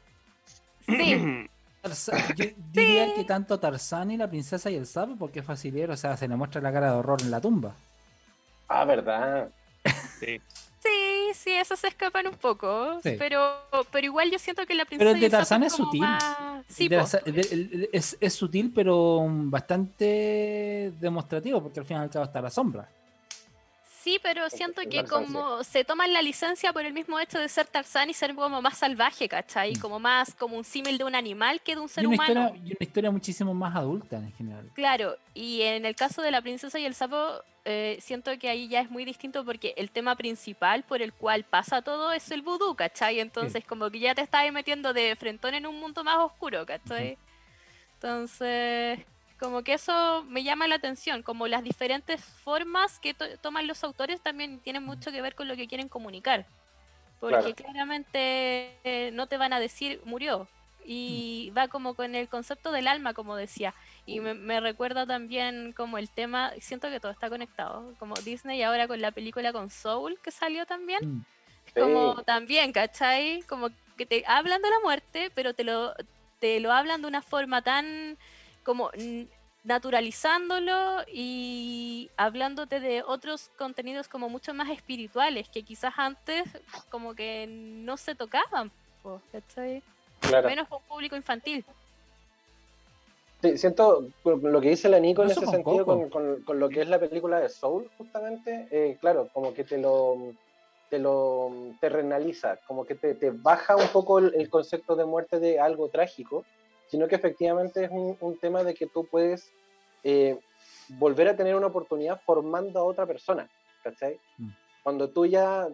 [0.87, 1.49] Sí.
[1.83, 5.95] Tarzán- yo diría que tanto Tarzán y la princesa y el sapo, porque es facilero,
[5.95, 7.75] o sea, se le muestra la cara de horror en la tumba.
[8.69, 9.51] Ah, verdad.
[10.21, 10.41] Sí.
[10.83, 13.01] Sí, sí, eso se escapan un poco.
[13.03, 13.15] Sí.
[13.19, 13.55] Pero,
[13.91, 14.99] pero igual yo siento que la princesa.
[15.11, 16.01] Pero el de Tarzán es sutil.
[16.01, 16.97] más- Sí, de.
[16.99, 17.23] Tarzán-
[17.93, 22.89] es, es sutil, pero bastante demostrativo, porque al fin y al cabo está la sombra.
[24.03, 27.67] Sí, pero siento que como se toman la licencia por el mismo hecho de ser
[27.67, 29.75] Tarzán y ser como más salvaje, ¿cachai?
[29.77, 32.13] Como más como un símil de un animal que de un ser Mm.
[32.13, 32.41] Y una, humano.
[32.47, 34.71] historia, y una historia muchísimo más adulta en general.
[34.75, 38.69] Claro, y en el caso de la princesa y el sapo, eh, siento que ahí
[38.69, 42.41] ya es muy distinto porque el tema principal por el cual pasa todo es el
[42.41, 43.21] vudú, ¿cachai?
[43.21, 47.19] Entonces como que ya te estás metiendo de frentón en un mundo más oscuro, ¿cachai?
[47.95, 49.01] Entonces,
[49.41, 53.83] como que eso me llama la atención, como las diferentes formas que to- toman los
[53.85, 56.47] autores también tienen mucho que ver con lo que quieren comunicar.
[57.21, 57.55] Porque Claro.
[57.55, 60.49] claramente eh, no te van a decir murió.
[60.85, 63.75] Y va como con el concepto del alma, como decía.
[64.07, 68.63] Y me, me recuerda también como el tema, siento que todo está conectado, como Disney
[68.63, 71.25] ahora con la película con Soul que salió también.
[71.67, 73.43] Es como también, ¿cachai?
[73.43, 75.95] Como que te hablan de la muerte, pero te lo,
[76.41, 78.17] te lo hablan de una forma tan
[78.71, 78.89] como
[79.65, 86.45] naturalizándolo y hablándote de otros contenidos como mucho más espirituales que quizás antes
[86.89, 88.71] como que no se tocaban,
[89.33, 89.83] ¿cachai?
[90.21, 90.49] Claro.
[90.49, 91.65] Menos con público infantil.
[93.43, 96.83] Sí, siento lo que dice la Nico en ese sentido, con, con- con lo que
[96.83, 100.33] es la película de Soul, justamente, eh, claro, como que te lo
[100.91, 105.39] te lo terrenaliza, como que te, te baja un poco el, el concepto de muerte
[105.41, 106.45] de algo trágico,
[106.91, 109.53] sino que efectivamente es un, un tema de que tú puedes
[110.03, 110.39] eh,
[110.89, 113.49] volver a tener una oportunidad formando a otra persona,
[113.83, 114.19] ¿cachai?
[114.39, 114.49] Mm.
[114.83, 115.69] Cuando tú ya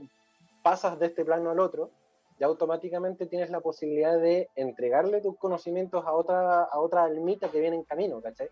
[0.62, 1.90] pasas de este plano al otro,
[2.38, 7.60] ya automáticamente tienes la posibilidad de entregarle tus conocimientos a otra, a otra almita que
[7.60, 8.50] viene en camino, ¿cachai?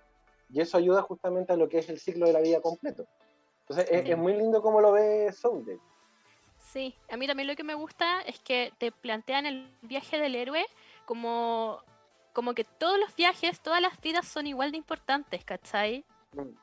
[0.50, 3.04] Y eso ayuda justamente a lo que es el ciclo de la vida completo.
[3.60, 5.62] Entonces, es, es muy lindo como lo ve hecho.
[6.58, 10.34] Sí, a mí también lo que me gusta es que te plantean el viaje del
[10.34, 10.64] héroe
[11.04, 11.82] como,
[12.34, 16.04] como que todos los viajes, todas las vidas son igual de importantes, ¿cachai?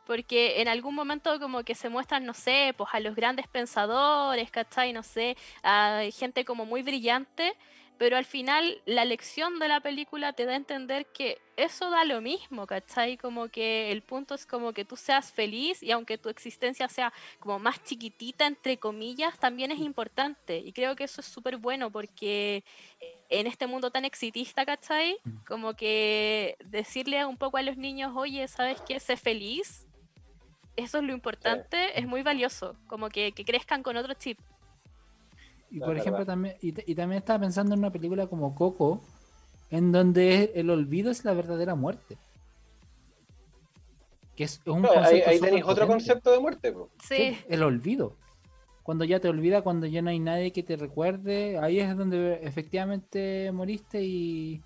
[0.05, 4.51] Porque en algún momento como que se muestran, no sé, pues a los grandes pensadores,
[4.51, 4.91] ¿cachai?
[4.91, 7.55] No sé, a gente como muy brillante,
[7.97, 12.03] pero al final la lección de la película te da a entender que eso da
[12.03, 13.15] lo mismo, ¿cachai?
[13.15, 17.13] Como que el punto es como que tú seas feliz y aunque tu existencia sea
[17.39, 20.57] como más chiquitita, entre comillas, también es importante.
[20.57, 22.65] Y creo que eso es súper bueno porque
[23.31, 25.17] en este mundo tan exitista, ¿cachai?
[25.47, 28.99] Como que decirle un poco a los niños, oye, ¿sabes qué?
[28.99, 29.87] Sé feliz.
[30.75, 32.75] Eso es lo importante, es muy valioso.
[32.87, 34.37] Como que, que crezcan con otro chip.
[35.69, 36.33] Y por ejemplo, verdad.
[36.33, 39.01] también, y, también estaba pensando en una película como Coco,
[39.69, 42.17] en donde el olvido es la verdadera muerte.
[44.35, 45.87] Que es un ahí concepto ahí tenéis otro potente.
[45.87, 46.71] concepto de muerte.
[46.73, 46.89] po.
[47.01, 47.37] Sí.
[47.47, 48.17] El olvido.
[48.91, 52.39] Cuando ya te olvida, cuando ya no hay nadie que te recuerde, ahí es donde
[52.43, 54.61] efectivamente moriste y,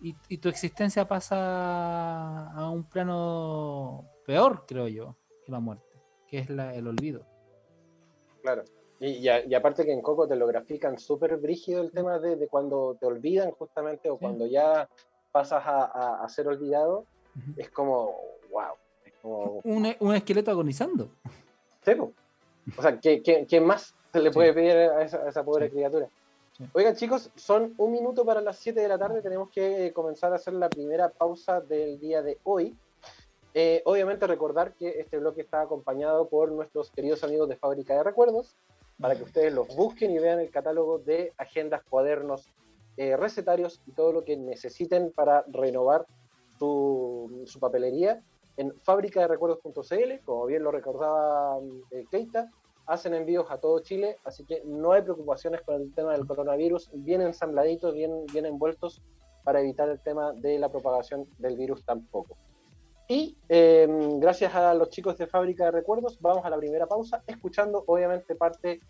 [0.00, 6.38] y, y tu existencia pasa a un plano peor, creo yo, que la muerte, que
[6.38, 7.26] es la- el olvido.
[8.40, 8.62] Claro.
[9.00, 12.20] Y, y a- y aparte que en Coco te lo grafican súper brígido el tema
[12.20, 14.88] de, de cuando te olvidan justamente o cuando ya
[15.32, 17.04] pasas a, a- a ser olvidado,
[17.56, 18.14] es como,
[18.52, 18.76] wow.
[19.04, 21.08] Es como, Un, un esqueleto agonizando.
[21.84, 21.94] Sí.
[22.76, 25.70] O sea, ¿qué, qué, qué más se le puede pedir a esa, a esa pobre
[25.70, 26.08] criatura?
[26.72, 29.22] Oigan, chicos, son un minuto para las 7 de la tarde.
[29.22, 32.76] Tenemos que eh, comenzar a hacer la primera pausa del día de hoy.
[33.54, 38.04] Eh, obviamente, recordar que este bloque está acompañado por nuestros queridos amigos de Fábrica de
[38.04, 38.56] Recuerdos,
[39.00, 42.48] para que ustedes los busquen y vean el catálogo de agendas, cuadernos,
[42.96, 46.06] eh, recetarios y todo lo que necesiten para renovar
[46.58, 48.22] su, su papelería
[48.56, 51.58] en fábricaderecuerdos.cl, como bien lo recordaba
[51.90, 52.50] eh, Keita,
[52.86, 56.90] hacen envíos a todo Chile, así que no hay preocupaciones con el tema del coronavirus,
[56.94, 59.02] bien ensambladitos, bien, bien envueltos
[59.42, 62.36] para evitar el tema de la propagación del virus tampoco.
[63.08, 63.86] Y eh,
[64.18, 68.34] gracias a los chicos de Fábrica de Recuerdos, vamos a la primera pausa, escuchando obviamente
[68.34, 68.80] parte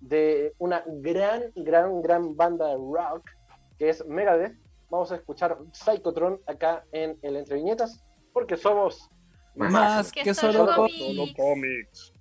[0.00, 3.30] de una gran, gran, gran banda de rock,
[3.78, 4.56] que es Megadeth.
[4.90, 8.04] Vamos a escuchar Psychotron acá en el Entre Viñetas,
[8.34, 9.10] porque somos
[9.54, 10.98] Más que solo cómics.
[10.98, 12.11] Solo cómics.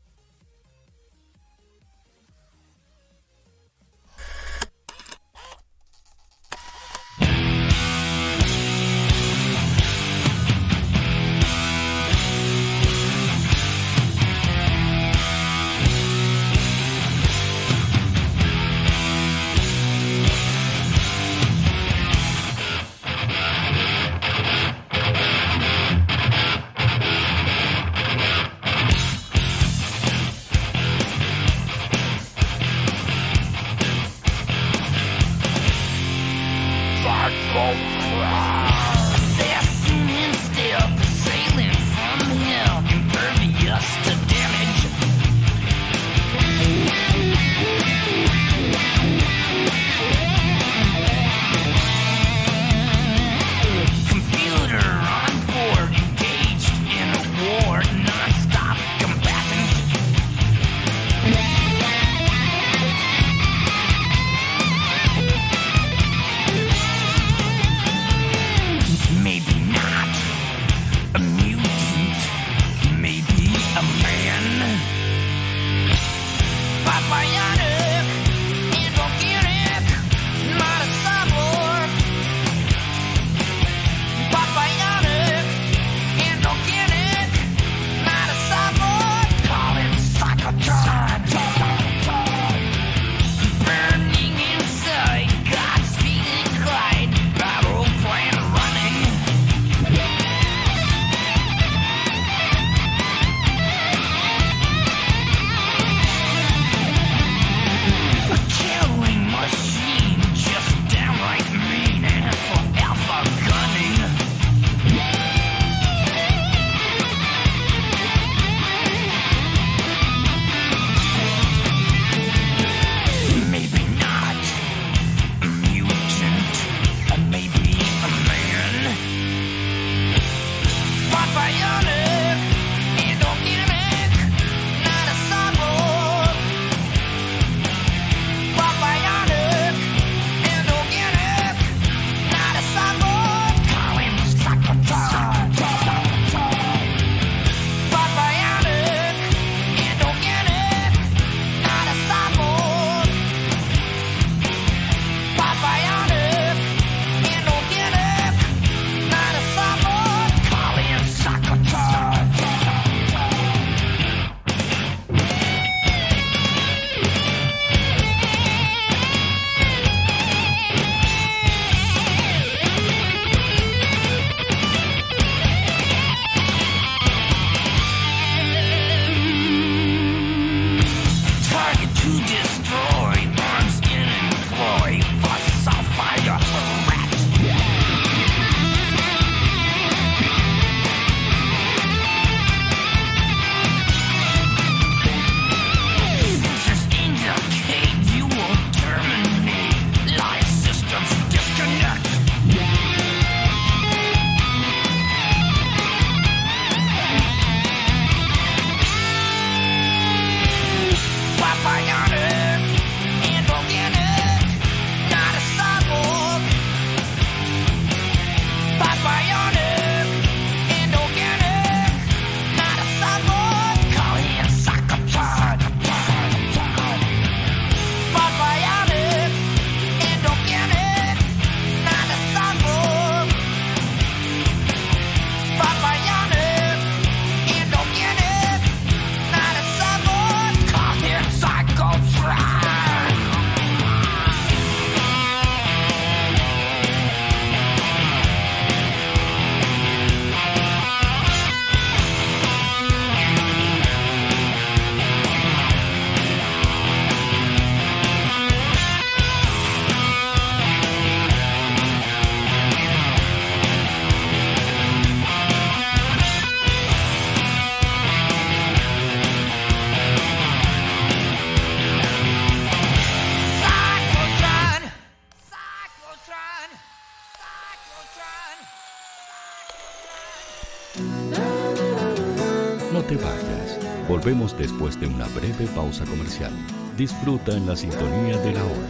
[284.41, 286.51] Después de una breve pausa comercial.
[286.97, 288.87] Disfruta en la sintonía de la hora.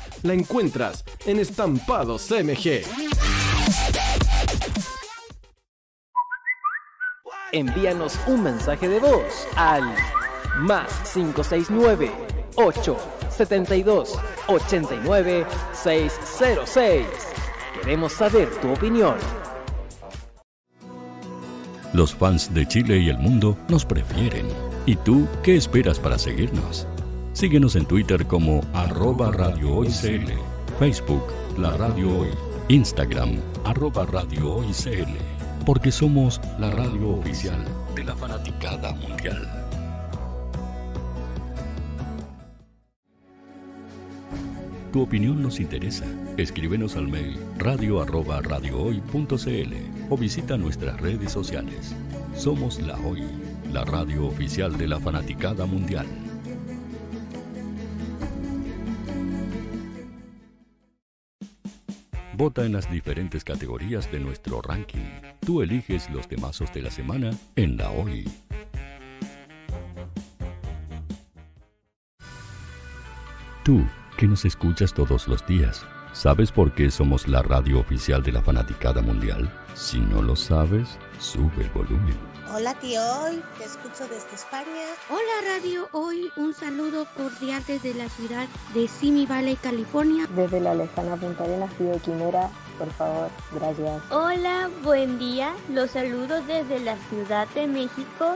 [0.23, 2.83] la encuentras en Estampados MG.
[7.51, 9.83] Envíanos un mensaje de voz al
[10.59, 12.11] más 569
[12.55, 14.17] 872
[14.47, 17.05] 89 606.
[17.81, 19.15] Queremos saber tu opinión.
[21.93, 24.47] Los fans de Chile y el mundo nos prefieren.
[24.85, 26.87] ¿Y tú qué esperas para seguirnos?
[27.33, 29.83] Síguenos en Twitter como arroba Radio
[30.77, 31.23] Facebook
[31.57, 32.29] La Radio Hoy,
[32.67, 34.57] Instagram arroba Radio
[35.65, 37.63] porque somos la radio oficial
[37.95, 39.47] de la fanaticada mundial.
[44.91, 46.05] Tu opinión nos interesa.
[46.35, 49.73] Escríbenos al mail radio arroba radiohoy.cl
[50.09, 51.95] o visita nuestras redes sociales.
[52.35, 53.23] Somos La Hoy,
[53.71, 56.07] la radio oficial de la fanaticada mundial.
[62.41, 65.05] Vota en las diferentes categorías de nuestro ranking.
[65.41, 68.27] Tú eliges los temazos de la semana en La Hoy.
[73.63, 73.85] Tú,
[74.17, 78.41] que nos escuchas todos los días, ¿sabes por qué somos la radio oficial de la
[78.41, 79.51] fanaticada mundial?
[79.73, 82.31] Si no lo sabes, sube el volumen.
[82.53, 84.65] Hola tío, hoy te escucho desde España.
[85.09, 90.27] Hola Radio Hoy, un saludo cordial desde la ciudad de Simi Valley, California.
[90.35, 94.01] Desde la lejana Punta Arenas, Tío Quimera, por favor, gracias.
[94.11, 98.35] Hola, buen día, los saludo desde la Ciudad de México.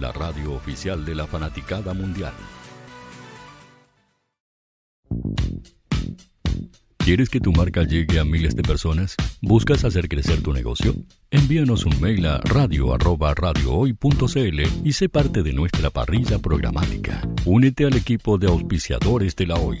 [0.00, 2.32] la radio oficial de la fanaticada mundial.
[7.04, 9.14] ¿Quieres que tu marca llegue a miles de personas?
[9.42, 10.94] ¿Buscas hacer crecer tu negocio?
[11.30, 17.20] Envíanos un mail a radio@radiohoy.cl y sé parte de nuestra parrilla programática.
[17.44, 19.80] Únete al equipo de auspiciadores de la Hoy.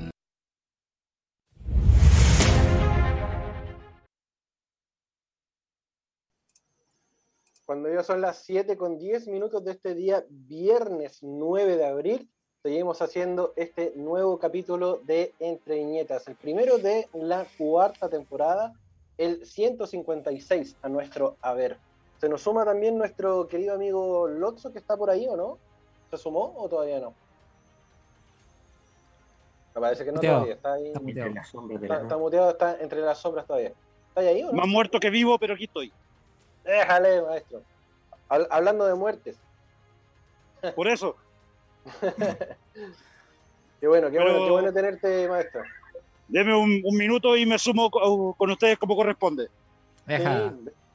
[7.71, 12.29] Cuando ya son las 7 con 10 minutos de este día, viernes 9 de abril,
[12.61, 18.73] seguimos haciendo este nuevo capítulo de Entre Viñetas, el primero de la cuarta temporada,
[19.17, 21.77] el 156 a nuestro haber.
[22.19, 25.57] Se nos suma también nuestro querido amigo Lotso, que está por ahí, ¿o no?
[26.09, 27.13] ¿Se sumó o todavía no?
[29.75, 30.35] Me parece que no Muteado.
[30.39, 30.87] todavía, está ahí.
[30.87, 31.29] Está muteado.
[31.81, 33.71] Está, está muteado, está entre las sombras todavía.
[34.09, 34.57] ¿Estás ahí o no?
[34.57, 35.93] Más muerto que vivo, pero aquí estoy.
[36.63, 37.61] Déjale, maestro.
[38.29, 39.37] Hab- hablando de muertes.
[40.75, 41.15] Por eso.
[43.79, 45.63] Qué bueno, qué Pero- bueno, qué bueno tenerte, maestro.
[46.27, 49.49] Deme un, un minuto y me sumo co- con ustedes como corresponde.
[50.07, 50.13] Sí,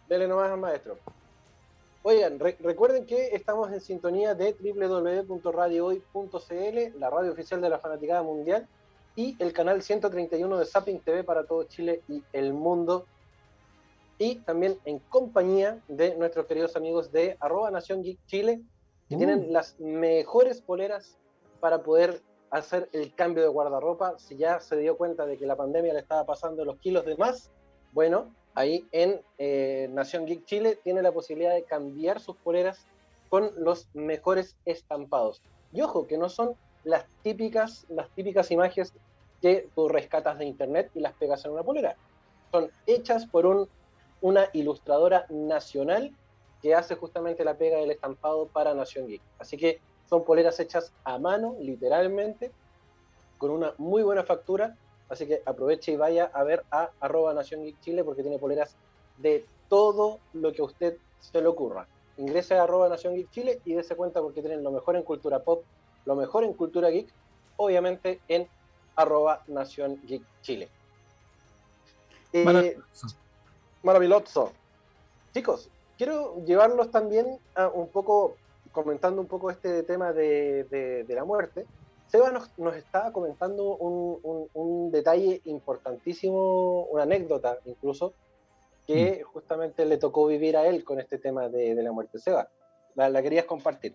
[0.09, 0.97] dele nomás al maestro.
[2.03, 8.23] Oigan, re- recuerden que estamos en sintonía de www.radiohoy.cl, la radio oficial de la Fanaticada
[8.23, 8.67] Mundial,
[9.17, 13.07] y el canal 131 de Zapping TV para todo Chile y el mundo.
[14.19, 18.63] Y también en compañía de nuestros queridos amigos de arroba Nación Geek Chile,
[19.09, 19.19] que Uh.
[19.19, 21.19] tienen las mejores poleras
[21.61, 24.19] para poder hacer el cambio de guardarropa.
[24.19, 27.17] Si ya se dio cuenta de que la pandemia le estaba pasando los kilos de
[27.17, 27.51] más,
[27.93, 32.87] bueno, ahí en eh, Nación Geek Chile tiene la posibilidad de cambiar sus poleras
[33.29, 35.43] con los mejores estampados.
[35.73, 36.55] Y ojo, que no son
[36.85, 38.95] las típicas, las típicas imágenes
[39.43, 41.97] que tú rescatas de internet y las pegas en una polera.
[42.53, 43.69] Son hechas por un,
[44.21, 46.13] una ilustradora nacional
[46.63, 49.23] que hace justamente la pega del estampado para Nación Geek.
[49.39, 52.51] Así que son poleras hechas a mano, literalmente,
[53.39, 54.77] con una muy buena factura.
[55.09, 58.75] Así que aproveche y vaya a ver a arroba Nación Geek Chile porque tiene poleras
[59.19, 61.87] de todo lo que a usted se le ocurra.
[62.17, 65.41] Ingrese a arroba Nación Geek Chile y dése cuenta porque tienen lo mejor en cultura
[65.41, 65.63] pop,
[66.05, 67.09] lo mejor en cultura geek,
[67.57, 68.49] obviamente en
[68.95, 70.69] arroba Nación Geek Chile.
[72.33, 72.77] Eh,
[73.87, 74.53] Maravilloso.
[75.33, 78.35] Chicos, quiero llevarlos también a un poco,
[78.73, 81.65] comentando un poco este tema de, de- de la muerte.
[82.09, 88.15] Seba nos, nos estaba comentando un, un- un detalle importantísimo, una anécdota incluso,
[88.89, 92.19] que justamente le tocó vivir a él con este tema de, de la muerte.
[92.19, 92.49] Seba,
[92.97, 93.95] la, la querías compartir.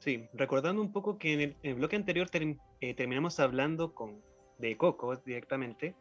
[0.00, 2.28] Sí, recordando un poco que en el, en el bloque anterior
[2.80, 4.20] eh, terminamos hablando con,
[4.58, 5.94] de Coco directamente.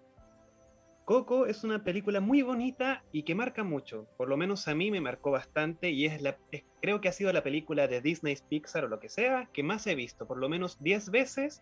[1.06, 4.08] Coco es una película muy bonita y que marca mucho.
[4.18, 6.36] Por lo menos a mí me marcó bastante y es la,
[6.82, 9.86] creo que ha sido la película de Disney, Pixar o lo que sea que más
[9.86, 11.62] he visto, por lo menos 10 veces,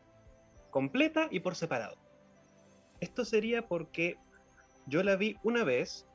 [0.72, 1.98] completa y por separado.
[3.02, 4.18] Esto sería porque
[4.88, 6.08] yo la vi una vez,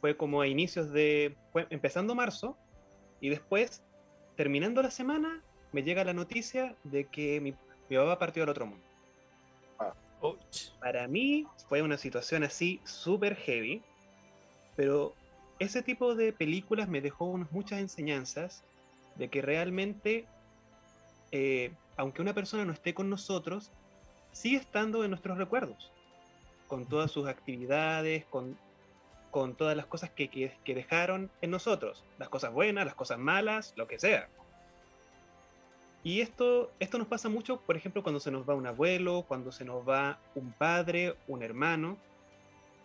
[0.00, 1.36] fue como a inicios de,
[1.68, 2.56] empezando marzo,
[3.20, 3.82] y después,
[4.36, 7.54] terminando la semana, me llega la noticia de que mi,
[7.90, 8.89] mi papá partió al otro mundo.
[10.80, 13.82] Para mí fue una situación así súper heavy,
[14.76, 15.14] pero
[15.58, 18.62] ese tipo de películas me dejó muchas enseñanzas
[19.16, 20.26] de que realmente,
[21.32, 23.70] eh, aunque una persona no esté con nosotros,
[24.32, 25.92] sigue estando en nuestros recuerdos,
[26.66, 28.56] con todas sus actividades, con,
[29.30, 33.74] con todas las cosas que- que dejaron en nosotros, las cosas buenas, las cosas malas,
[33.76, 34.28] lo que sea.
[36.02, 39.52] Y esto, esto nos pasa mucho, por ejemplo, cuando se nos va un abuelo, cuando
[39.52, 41.98] se nos va un padre, un hermano,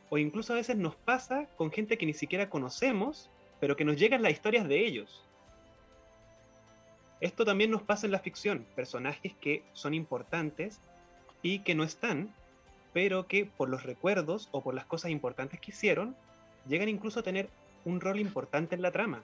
[0.10, 3.96] o incluso a veces nos pasa con gente que ni siquiera conocemos, pero que nos
[3.96, 5.24] llegan las historias de ellos.
[7.22, 10.80] Esto también nos pasa en la ficción, personajes que son importantes
[11.42, 12.34] y que no están,
[12.94, 16.16] pero que por los recuerdos o por las cosas importantes que hicieron,
[16.68, 17.50] llegan incluso a tener
[17.86, 19.24] un rol importante en la trama.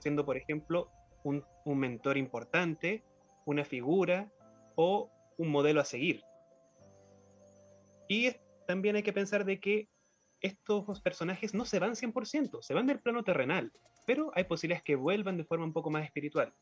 [0.00, 0.88] Siendo, por ejemplo,
[1.22, 3.02] un, mentor importante,
[3.44, 4.30] una figura
[4.76, 6.22] o un modelo a seguir.
[8.08, 8.32] Y
[8.66, 9.88] también hay que pensar de que
[10.40, 13.72] estos personajes no se van 100%, se van del plano terrenal,
[14.06, 16.52] pero hay posibilidades que vuelvan de forma un poco más espiritual.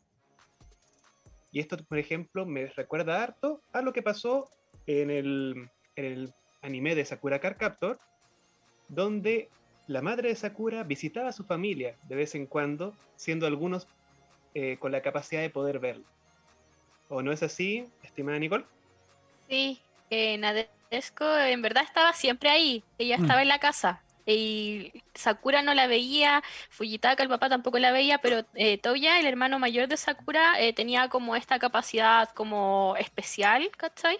[1.52, 4.50] Y esto, por ejemplo, me recuerda harto a lo que pasó
[4.86, 7.98] en el, en el anime de Sakura Card Captor,
[8.88, 9.48] donde
[9.86, 13.86] la madre de Sakura visitaba a su familia de vez en cuando, siendo algunos
[14.58, 16.06] eh, con la capacidad de poder verlo.
[17.08, 18.66] ¿O no es así, estimada Nicole?
[19.48, 19.80] Sí,
[20.10, 23.20] eh, Nadesco en verdad estaba siempre ahí, ella Mm.
[23.20, 24.02] estaba en la casa.
[24.28, 29.26] Y Sakura no la veía, Fujitaka, el papá tampoco la veía, pero eh, Toya, el
[29.26, 34.18] hermano mayor de Sakura, eh, tenía como esta capacidad como especial, ¿cachai?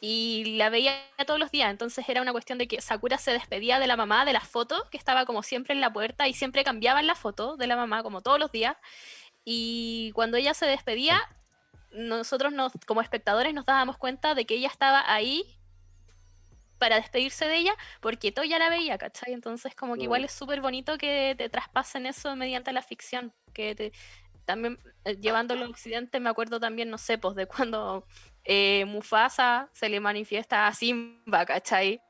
[0.00, 0.94] Y la veía
[1.26, 4.24] todos los días, entonces era una cuestión de que Sakura se despedía de la mamá
[4.24, 7.56] de la foto, que estaba como siempre en la puerta y siempre cambiaban la foto
[7.58, 8.76] de la mamá como todos los días.
[9.44, 11.20] Y cuando ella se despedía,
[11.92, 15.44] nosotros nos, como espectadores nos dábamos cuenta de que ella estaba ahí
[16.78, 19.32] para despedirse de ella porque Toya la veía, ¿cachai?
[19.32, 20.24] Entonces como que igual Mm.
[20.24, 23.92] es súper bonito que te traspasen eso mediante la ficción, que te,
[24.44, 28.04] también eh, llevándolo a Occidente me acuerdo también, no sé, pues de cuando
[28.44, 32.00] eh, Mufasa se le manifiesta a Simba, ¿cachai?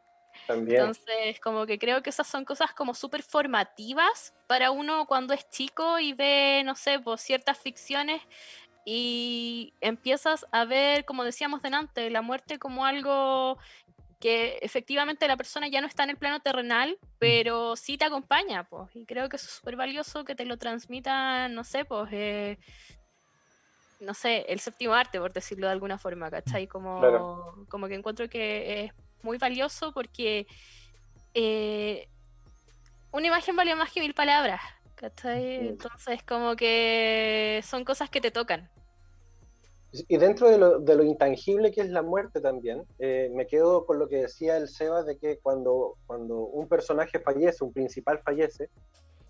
[0.47, 0.81] También.
[0.81, 5.49] Entonces, como que creo que esas son cosas como súper formativas para uno cuando es
[5.51, 8.21] chico y ve, no sé, pues ciertas ficciones
[8.85, 13.59] y empiezas a ver, como decíamos delante, la muerte como algo
[14.19, 18.65] que efectivamente la persona ya no está en el plano terrenal, pero sí te acompaña,
[18.65, 18.95] pues.
[18.95, 22.59] Y creo que eso es súper valioso que te lo transmita, no sé, pues, eh,
[23.99, 26.67] no sé, el séptimo arte, por decirlo de alguna forma, ¿cachai?
[26.67, 27.67] Como, Claro.
[27.69, 28.93] como que encuentro que es
[29.23, 30.47] muy valioso porque
[31.35, 32.09] eh,
[33.13, 34.61] una imagen vale más que mil palabras,
[34.95, 35.69] ¿cachai?
[35.69, 38.71] Entonces, como que son cosas que te tocan.
[39.93, 43.85] Y dentro de lo, de lo intangible que es la muerte también, eh, me quedo
[43.85, 48.19] con lo que decía el Seba de que cuando, cuando un personaje fallece, un principal
[48.21, 48.71] fallece,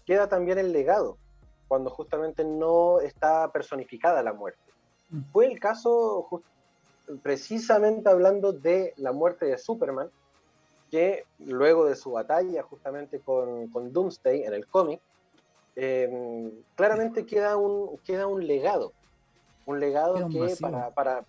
[0.06, 1.18] queda también el legado,
[1.66, 4.60] cuando justamente no está personificada la muerte.
[5.32, 6.26] Fue el caso
[7.22, 10.10] precisamente hablando de la muerte de Superman,
[10.90, 15.00] que luego de su batalla justamente con, con Doomsday en el cómic,
[15.74, 18.92] eh, claramente queda un, queda un legado,
[19.64, 21.24] un legado Queda que para, para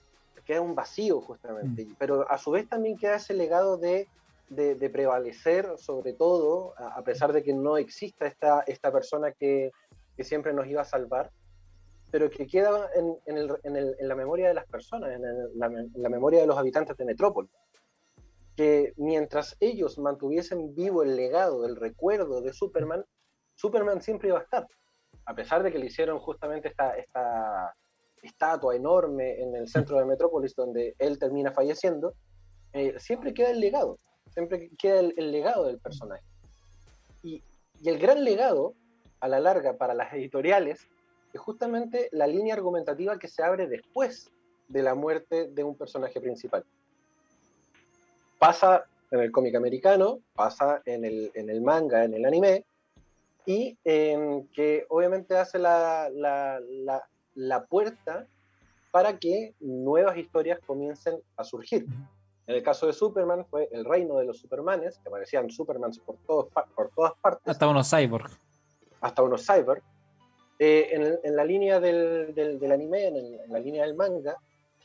[0.46, 4.10] queda un vacío justamente, pero a su vez también queda ese legado de,
[4.50, 9.32] de, de prevalecer sobre todo, a, a pesar de que no exista esta, esta persona
[9.32, 9.72] que,
[10.18, 11.32] que siempre nos iba a salvar,
[12.14, 15.26] pero que queda en, en, el- en el- en la memoria de las personas, en,
[15.26, 17.50] el- la, en la memoria de los habitantes de Metrópolis.
[18.56, 23.04] Que mientras ellos mantuviesen vivo el legado, el recuerdo de Superman,
[23.56, 24.68] Superman siempre iba a estar.
[25.26, 27.74] A pesar de que le hicieron justamente esta, esta
[28.22, 32.14] estatua enorme en el centro de Metrópolis donde él termina falleciendo,
[32.74, 33.98] eh, siempre queda el legado,
[34.30, 36.24] siempre queda el, el legado del personaje.
[37.24, 37.42] Y,
[37.82, 38.76] y el gran legado,
[39.20, 40.88] a la larga, para las editoriales,
[41.34, 44.30] es justamente la línea argumentativa que se abre después
[44.68, 46.64] de la muerte de un personaje principal.
[48.40, 52.66] Pasa en el cómic americano, pasa en el, en el manga, en el anime,
[53.46, 57.04] y em, que obviamente hace la, la- la-
[57.36, 58.26] la puerta
[58.92, 61.86] para que nuevas historias comiencen a surgir.
[62.46, 66.18] En el caso de Superman fue el reino de los Supermanes, que aparecían Supermans por,
[66.28, 68.30] todos por todas partes Hasta unos cyborg.
[69.02, 69.82] hasta unos cyber.
[70.66, 73.96] Eh, en, en la línea del, del- del anime, en, el- en la línea del
[73.96, 74.38] manga,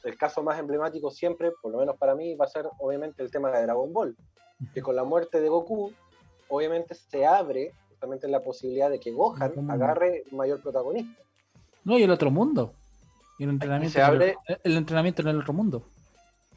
[0.02, 3.30] el caso más emblemático siempre, por lo menos para mí, va a ser obviamente el
[3.30, 4.16] tema de Dragon Ball,
[4.74, 5.92] que con la muerte de Goku,
[6.48, 11.14] obviamente se abre justamente la posibilidad de que Gohan agarre mayor protagonismo.
[11.84, 12.72] No, y el otro mundo.
[13.38, 15.84] Y el entrenamiento, se abre- el, el entrenamiento en el otro mundo.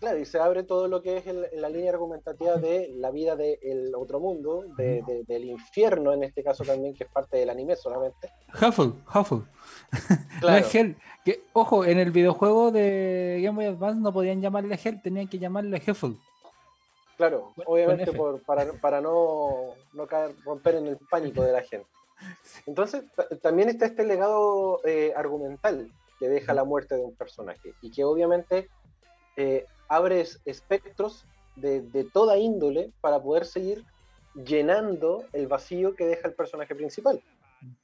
[0.01, 3.35] Claro, y se abre todo lo que es el- la línea argumentativa de la vida
[3.35, 7.51] del otro mundo, de- de- del infierno en este caso también, que es parte del
[7.51, 8.29] anime solamente.
[8.59, 9.43] Huffle, Huffle.
[10.41, 10.57] No Claro.
[10.65, 10.97] es Hell.
[11.23, 15.37] Que, ojo, en el videojuego de Game Boy Advance no podían llamarle Hell, tenían que
[15.37, 16.17] llamarle Huffle.
[17.17, 21.85] Claro, obviamente por, para, para no, no caer, romper en el pánico de la gente.
[22.65, 27.73] Entonces, ta- también está este legado eh, argumental que deja la muerte de un personaje
[27.81, 28.69] y que obviamente
[29.37, 31.25] eh, abre es- espectros
[31.57, 33.83] de, de toda índole para poder seguir
[34.45, 37.21] llenando el vacío que deja el personaje principal.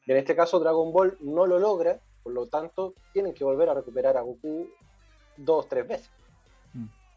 [0.05, 3.69] Y en este caso Dragon Ball no lo logra, por lo tanto tienen que volver
[3.69, 4.69] a recuperar a Goku
[5.35, 6.09] dos, tres veces.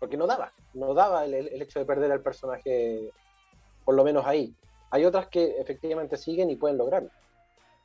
[0.00, 3.12] Porque no daba, no daba el, el- hecho de perder al personaje,
[3.84, 4.52] por lo menos ahí.
[4.90, 7.10] Hay otras que efectivamente siguen y pueden lograrlo.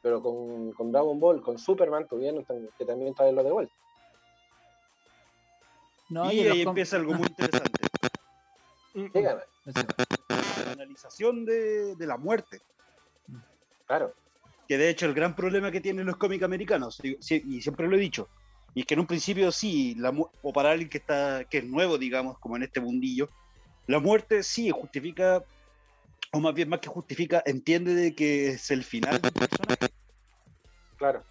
[0.01, 2.43] Pero con, con Dragon Ball, con Superman, tuvieron
[2.77, 3.73] que también traerlo de vuelta.
[6.09, 7.87] No, y los ahí empieza algo muy interesante.
[8.93, 9.41] Dígame.
[9.65, 12.61] La analización de, de la muerte.
[13.87, 14.13] Claro.
[14.67, 17.95] Que de hecho el gran problema que tienen los cómics americanos, y, y siempre lo
[17.95, 18.29] he dicho,
[18.73, 21.65] y es que en un principio sí, la o para alguien que está que es
[21.65, 23.29] nuevo, digamos, como en este mundillo,
[23.87, 25.43] la muerte sí justifica,
[26.31, 29.87] o más bien más que justifica, entiende de que es el final del personaje.
[30.97, 31.23] Claro.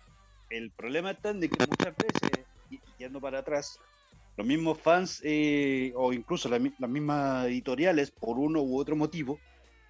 [0.50, 3.80] El problema está en de que muchas veces, y, y yendo para atrás,
[4.36, 9.38] los mismos fans eh, o incluso la las mismas editoriales, por uno u otro motivo,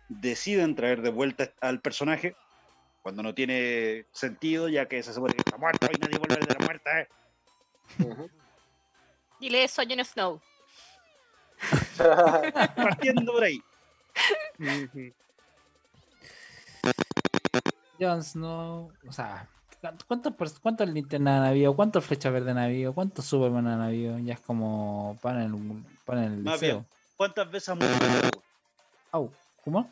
[0.08, 2.36] deciden traer de vuelta al personaje
[3.02, 6.54] cuando no tiene sentido, ya que se supone que está muerto y nadie vuelve de
[6.54, 6.90] la muerte.
[7.00, 7.08] ¿eh?
[9.40, 10.40] Dile eso a Jon Snow.
[12.76, 13.62] Partiendo por ahí.
[18.00, 19.48] Jon Snow, o sea,
[20.06, 21.74] ¿cuántos, cuántos linternas han habido?
[21.76, 22.92] ¿Cuántos flechas verdes han habido?
[22.92, 24.18] ¿Cuántos Superman han habido?
[24.18, 26.76] Ya es como pan en el, pan en el Más deseo.
[26.76, 28.42] bien, ¿cuántas veces ha muerto cada uno?
[29.12, 29.32] Au,
[29.64, 29.90] ¿Cómo?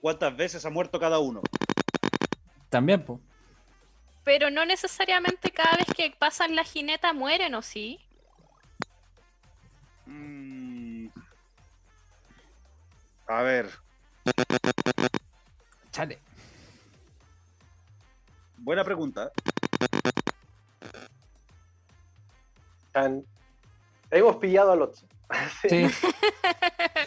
[0.00, 1.42] ¿Cuántas veces ha muerto cada uno?
[2.68, 3.20] También, pues.
[4.24, 7.98] Pero no necesariamente cada vez que pasan la jineta mueren, ¿o sí?
[10.06, 11.08] Mm.
[13.26, 13.70] A ver.
[15.90, 16.18] Chale.
[18.60, 19.30] Buena pregunta.
[22.92, 23.24] Tan-
[24.10, 25.06] Hemos pillado al otro.
[25.68, 25.86] Sí.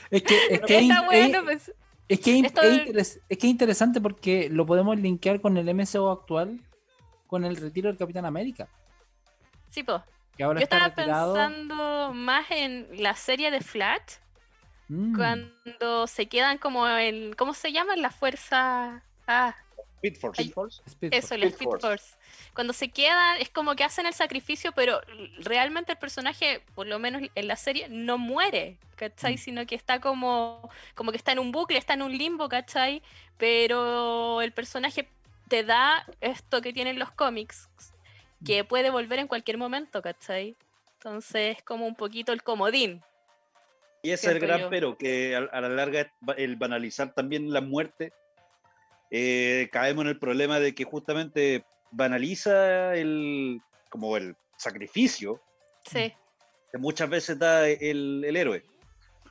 [0.10, 1.72] Es que es que Está es- bueno, pues,
[2.08, 5.58] es que es, Esto- es interes- es que es interesante porque lo podemos linkear con
[5.58, 6.60] el MCO actual,
[7.28, 8.68] con el retiro del Capitán América,
[9.70, 10.04] sí, po.
[10.38, 11.34] que ahora Yo está estaba retirado.
[11.34, 14.18] pensando más en la serie de Flash,
[14.88, 15.16] Mm.
[15.16, 17.34] cuando se quedan como en.
[17.34, 17.96] ¿Cómo se llama?
[17.96, 19.04] La fuerza.
[19.28, 19.56] Ah,
[20.04, 20.42] Speed Force.
[20.42, 20.54] Ay,
[20.86, 21.88] Speed eso, la Speed Speed Force.
[21.88, 22.16] Force.
[22.54, 25.00] Cuando se quedan, es como que hacen el sacrificio, pero
[25.40, 29.38] realmente el personaje, por lo menos en la serie, no muere, ¿cachai?
[29.38, 33.02] Sino que está como, como que está en un bucle, está en un limbo, ¿cachai?
[33.38, 35.08] Pero el personaje
[35.48, 37.70] te da esto que tienen los cómics,
[38.46, 40.58] que puede volver en cualquier momento, ¿cachai?
[40.96, 43.02] Entonces es como un poquito el comodín.
[44.02, 44.70] Y ese es el gran yo.
[44.70, 48.12] pero, que a, a la larga el banalizar también la muerte,
[49.16, 55.40] eh, caemos en el problema de que justamente banaliza el, como el sacrificio
[55.86, 56.12] Sí.
[56.72, 58.64] que muchas veces da el, el héroe.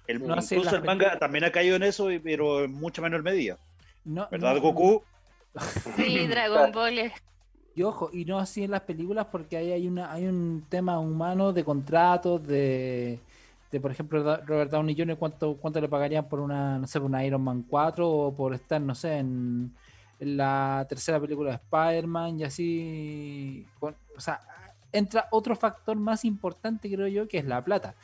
[0.06, 3.24] El, No, sí, incluso el manga también ha caído en eso, pero en mucha menor
[3.24, 3.58] medida.
[4.04, 5.02] No, ¿Verdad, no, Goku?
[5.96, 7.12] Sí, Dragon Ball es
[7.74, 11.00] Y ojo, y no así en las películas porque ahí hay una hay un tema
[11.00, 13.18] humano de contratos, de,
[13.72, 15.16] de por ejemplo Robert Downey Jr.
[15.16, 18.52] cuánto cuánto le pagarían por una, no sé, por una Iron Man 4 o por
[18.54, 19.72] estar, no sé, en,
[20.20, 23.66] en la tercera película de Spider-Man y así.
[23.80, 24.40] con- o sea,
[24.92, 27.94] entra otro factor más importante, creo yo, que es la plata.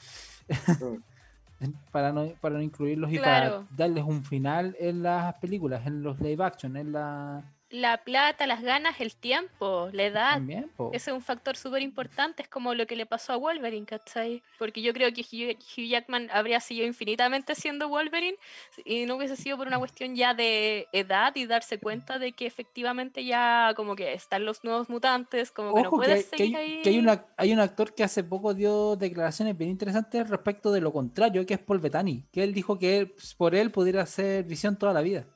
[1.93, 3.66] para, no, para no incluirlos y Claro.
[3.66, 7.43] para darles un final en las películas, en los live action, en la...
[7.71, 10.35] la plata, las ganas, el tiempo, la edad.
[10.35, 10.71] También.
[10.93, 14.43] Ese es un factor súper importante, es como lo que le pasó a Wolverine, ¿cachai?
[14.59, 18.37] Porque yo creo que Hugh, Jackman habría sido infinitamente siendo Wolverine
[18.85, 22.47] y no hubiese sido por una cuestión ya de edad y darse cuenta de que
[22.47, 26.37] efectivamente ya como que están los nuevos mutantes, como que no Ojo, que, puedes que
[26.37, 26.83] seguir hay, ahí.
[26.83, 30.81] que hay una, hay un actor que hace poco dio declaraciones bien interesantes respecto de
[30.81, 34.45] lo contrario, que es Paul Bettany, que él dijo que él, por él pudiera ser
[34.45, 35.27] visión toda la vida.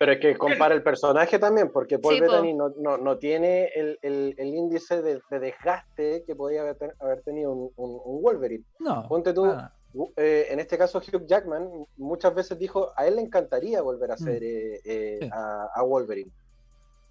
[0.00, 2.26] Pero es que compara el personaje también, porque Paul Sí, po.
[2.32, 6.76] Bettany no, no, no tiene el, el- el índice de, de desgaste que podía haber,
[6.76, 8.64] ten- haber tenido un, un- un Wolverine.
[8.78, 9.06] No.
[9.06, 9.74] Ponte tú, nada.
[10.16, 14.14] eh, en este caso Hugh Jackman muchas veces dijo, a él le encantaría volver a
[14.14, 14.18] Mm.
[14.18, 15.28] ser eh, eh, Sí.
[15.30, 16.30] a, a Wolverine.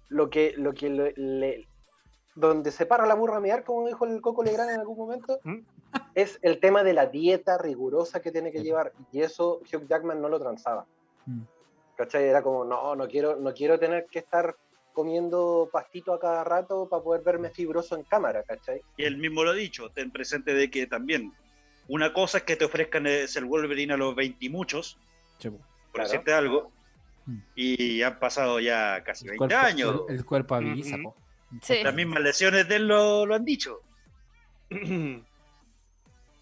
[0.08, 1.68] Lo que, lo que le, le-
[2.34, 5.38] donde se para la burra a mear, como dijo el Coco Legrand en algún momento,
[5.44, 5.60] ¿Mm?
[6.16, 10.20] es el tema de la dieta rigurosa que tiene que llevar, y eso Hugh Jackman
[10.20, 10.86] no lo transaba.
[11.26, 11.42] Mm.
[12.00, 12.24] ¿Cachai?
[12.24, 14.56] Era como, no, no quiero, no quiero tener que estar
[14.94, 18.80] comiendo pastito a cada rato para poder verme fibroso en cámara, ¿cachai?
[18.96, 21.30] Y él mismo lo ha dicho, ten presente de que también
[21.88, 24.96] una cosa es que te ofrezcan es el Wolverine a los 20 y muchos,
[25.42, 25.52] por
[25.92, 26.08] Claro.
[26.08, 26.72] decirte algo,
[27.26, 27.36] Mm.
[27.54, 30.00] y han pasado ya casi El 20 cuerpo, años.
[30.08, 30.96] el, el cuerpo avisa.
[31.60, 31.82] Sí.
[31.84, 33.80] Las mismas lesiones de él lo, lo han dicho.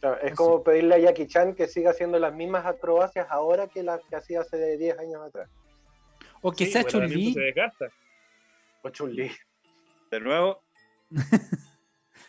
[0.01, 3.83] Claro, es como pedirle a Jackie Chan que siga haciendo las mismas acrobacias ahora que
[3.83, 5.51] las que hacía hace 10 años atrás.
[6.41, 7.87] O que Sí, sea desgasta.
[8.83, 9.31] O Chun-Li.
[10.11, 10.63] De nuevo,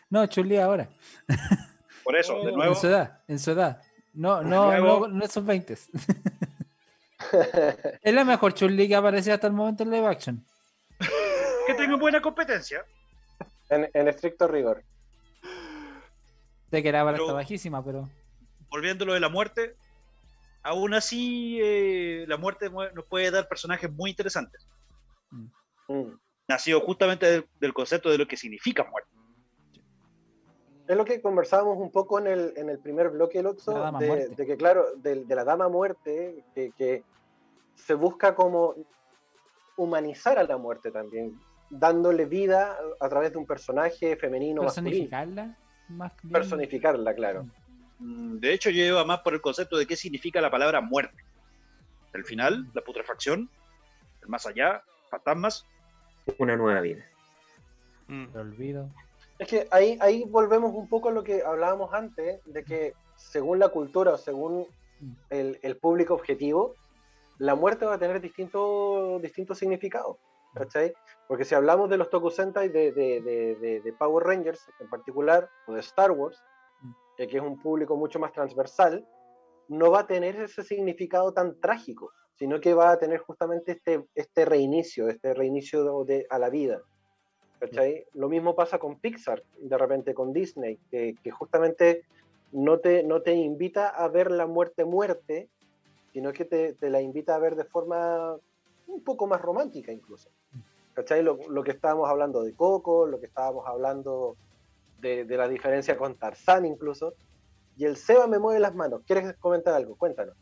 [0.10, 0.90] No, Chun-Li ahora.
[2.04, 2.74] por eso, de nuevo.
[2.74, 3.82] En su edad, en su edad.
[4.14, 5.74] No, no, no, no esos 20.
[8.02, 10.46] es la mejor Chun-Li que ha aparecido hasta el momento en live action.
[11.68, 12.84] Que tenga buena competencia.
[13.70, 14.84] En, en estricto rigor.
[16.72, 18.10] Sé que la Pero- está bajísima, pero.
[18.70, 19.76] Volviendo a lo de la muerte,
[20.62, 24.68] aún así eh, la muerte mu- nos puede dar personajes muy interesantes.
[25.88, 26.12] Mm.
[26.48, 29.10] Nacido justamente del, del concepto de lo que significa muerte.
[30.88, 33.80] Es lo que conversábamos un poco en el, en el primer bloque, el Otso, La
[33.80, 37.04] dama de, que, claro, de, de la dama muerte, que, que
[37.76, 38.74] se busca como
[39.78, 41.40] humanizar a la muerte también,
[41.70, 45.08] dándole vida a través de un personaje femenino masculino.
[45.90, 45.98] Personificarla.
[45.98, 46.34] Más bien.
[46.34, 47.46] Personificarla, claro.
[48.00, 51.24] Mm, De hecho, lleva más por el concepto de qué significa la palabra muerte.
[52.14, 53.50] El final, la putrefacción,
[54.22, 55.66] el más allá, fantasmas.
[56.38, 57.04] Una nueva vida.
[58.08, 58.26] Mm.
[58.34, 58.90] Lo olvido.
[59.38, 63.60] Es que ahí, ahí volvemos un poco a lo que hablábamos antes, de que según
[63.60, 64.68] la cultura o según
[65.30, 66.76] el, el público objetivo,
[67.38, 70.18] la muerte va a tener distintos distintos significados.
[70.54, 70.94] ¿Cachai?
[71.28, 75.74] Porque si hablamos de los Tokusentai de, de, de, de- Power Rangers en particular, o
[75.74, 76.42] de Star Wars,
[77.18, 79.06] eh, que es un público mucho más transversal,
[79.68, 84.06] no va a tener ese significado tan trágico, sino que va a tener justamente este,
[84.16, 86.82] este reinicio, este reinicio de, a la vida.
[87.60, 88.06] ¿cachai?
[88.14, 92.04] Lo mismo pasa con Pixar, de repente con Disney, que, que justamente
[92.52, 95.50] no te, no te invita a ver la muerte muerte,
[96.14, 98.38] sino que te, te la invita a ver de forma
[98.88, 100.30] un poco más romántica incluso.
[101.00, 101.24] ¿Cachai?
[101.24, 104.36] Lo, que estábamos hablando de Coco, lo que estábamos hablando
[105.00, 107.14] de, de la diferencia con Tarzán incluso.
[107.78, 109.02] Y el Seba me mueve las manos.
[109.08, 109.96] ¿Quieres comentar algo?
[109.96, 110.36] Cuéntanos.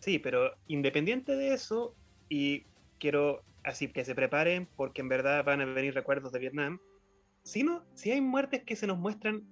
[0.00, 1.94] Sí, pero independiente de eso,
[2.28, 2.66] y
[2.98, 6.80] quiero así que se preparen porque en verdad van a venir recuerdos de Vietnam,
[7.42, 9.42] sino si hay muertes que se nos muestran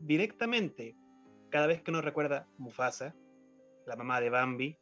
[0.00, 0.96] directamente
[1.50, 3.14] cada vez que nos recuerda Mufasa,
[3.86, 4.76] la mamá de Bambi,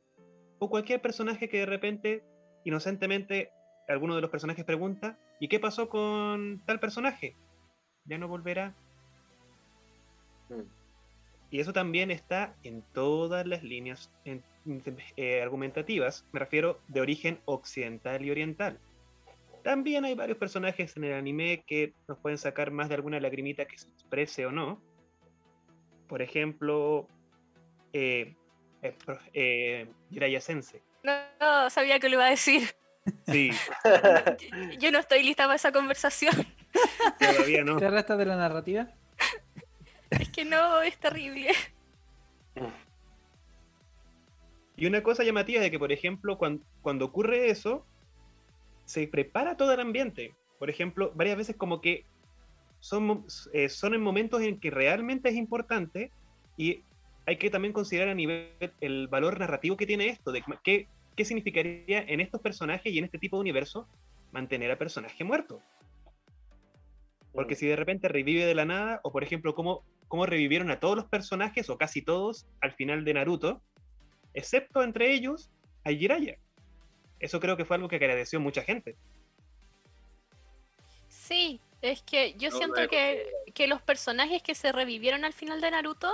[0.58, 2.24] o cualquier personaje que de repente,
[2.64, 3.50] inocentemente,
[3.92, 7.36] alguno de los personajes pregunta, ¿y qué pasó con tal personaje?
[8.04, 8.74] ¿Ya no volverá?
[10.48, 10.62] Mm.
[11.50, 14.42] Y eso también está en todas las líneas en-
[15.16, 18.78] eh, argumentativas, me refiero de origen occidental y oriental.
[19.62, 23.66] También hay varios personajes en el anime que nos pueden sacar más de alguna lagrimita
[23.66, 24.80] que se exprese o no.
[26.08, 27.06] Por ejemplo,
[27.92, 28.34] eh,
[28.82, 30.80] eh, pro- eh, Jiraiya Sensei.
[31.04, 32.62] No, no, sabía que lo iba a decir.
[33.26, 33.50] Sí,
[34.78, 36.34] Yo no estoy lista para esa conversación.
[37.18, 37.76] todavía no.
[37.78, 38.88] ¿Te restas de la narrativa?
[40.10, 41.48] Es que no, es terrible.
[44.76, 47.86] Y una cosa llamativa es de que, por ejemplo, cuan- cuando, ocurre eso,
[48.84, 50.34] se prepara todo el ambiente.
[50.58, 52.04] Por ejemplo, varias veces como que
[52.80, 56.10] son, eh, son en momentos en que realmente es importante
[56.56, 56.82] y
[57.26, 58.50] hay que también considerar a nivel
[58.80, 63.04] el valor narrativo que tiene esto, de qué, qué significaría en estos personajes y en
[63.04, 63.88] este tipo de universo
[64.32, 65.60] mantener a personaje muerto.
[67.32, 70.80] Porque si de repente revive de la nada, o por ejemplo, cómo, cómo revivieron a
[70.80, 73.62] todos los personajes, o casi todos, al final de Naruto,
[74.34, 75.50] excepto entre ellos
[75.84, 76.38] a Jiraiya.
[77.20, 78.96] Eso creo que fue algo que agradeció mucha gente.
[81.08, 85.60] Sí, es que yo No, siento que, que los personajes que se revivieron al final
[85.60, 86.10] de Naruto,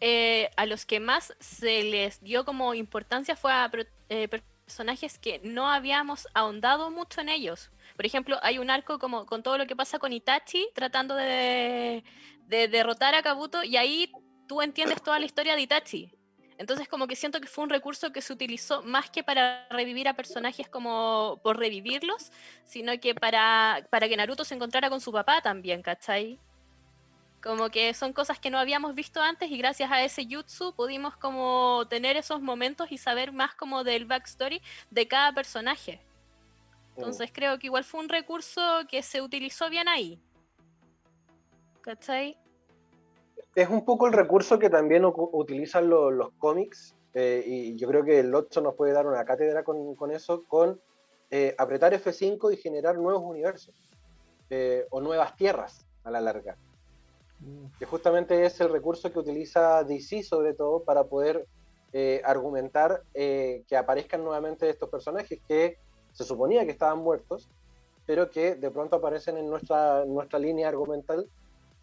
[0.00, 3.70] eh, a los que más se les dio como importancia fue a
[4.08, 7.70] eh, personajes que no habíamos ahondado mucho en ellos.
[7.96, 12.02] Por ejemplo, hay un arco como con todo lo que pasa con Itachi tratando de,
[12.46, 14.10] de derrotar a Kabuto y ahí
[14.48, 16.12] tú entiendes toda la historia de Itachi.
[16.56, 20.08] Entonces como que siento que fue un recurso que se utilizó más que para revivir
[20.08, 22.30] a personajes como por revivirlos,
[22.64, 26.38] sino que para, para que Naruto se encontrara con su papá también, ¿cachai?
[27.44, 31.14] Como que son cosas que no habíamos visto antes y gracias a ese jutsu pudimos
[31.18, 36.00] como tener esos momentos y saber más como del backstory de cada personaje.
[36.96, 40.18] Entonces creo que igual fue un recurso que se utilizó bien ahí.
[41.82, 42.38] ¿Cachai?
[43.54, 48.04] es un poco el recurso que también utilizan lo- los cómics, eh, y yo creo
[48.04, 50.80] que el 8 nos puede dar una cátedra con, con eso, con
[51.30, 53.74] eh, apretar F5 y generar nuevos universos,
[54.50, 56.56] eh, o nuevas tierras a la larga.
[57.78, 61.46] Que justamente es el recurso que utiliza DC sobre todo para poder
[61.92, 65.78] eh, argumentar eh, que aparezcan nuevamente estos personajes que
[66.12, 67.48] se suponía que estaban muertos,
[68.06, 71.28] pero que de pronto aparecen en nuestra, nuestra línea argumental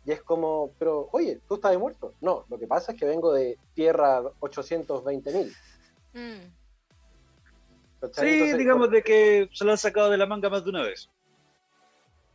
[0.05, 2.13] y es como, pero oye, tú estás muerto.
[2.21, 5.55] No, lo que pasa es que vengo de tierra 820.000.
[6.13, 6.51] Mm.
[8.01, 10.81] Sí, Entonces, digamos de que se lo han sacado de la manga más de una
[10.81, 11.07] vez.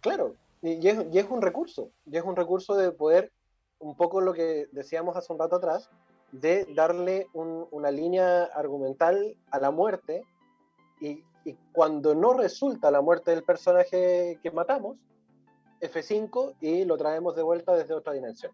[0.01, 0.37] Claro,
[0.75, 3.33] y, es, y es un recurso, y es un recurso de poder,
[3.79, 5.91] un poco lo que decíamos hace un rato atrás,
[6.33, 10.25] de darle un- una línea argumental a la muerte,
[11.01, 14.97] y, y cuando no resulta la muerte del personaje que matamos,
[15.81, 18.53] F5 y lo traemos de vuelta desde otra dimensión.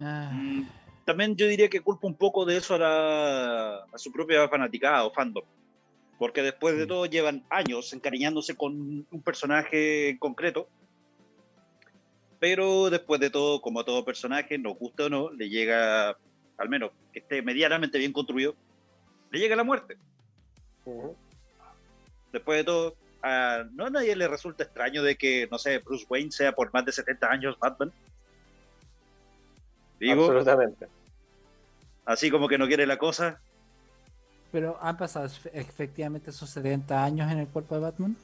[0.00, 0.62] Mm,
[1.04, 5.04] También yo diría que culpa un poco de eso a, la- a su propia fanaticada
[5.04, 5.44] o fandom.
[6.18, 10.68] Porque después de todo llevan años encariñándose con un personaje en concreto.
[12.38, 16.16] Pero después de todo, como a todo personaje, nos gusta o no, le llega,
[16.58, 18.54] al menos que esté medianamente bien construido,
[19.30, 19.96] le llega la muerte.
[22.32, 26.06] Después de todo, a, no a nadie le resulta extraño de que, no sé, Bruce
[26.08, 27.92] Wayne sea por más de 70 años Batman.
[30.00, 30.88] Digo, Absolutamente.
[32.04, 33.40] así como que no quiere la cosa.
[34.52, 38.16] Pero han pasado efe- efectivamente esos 70 años en el cuerpo de Batman.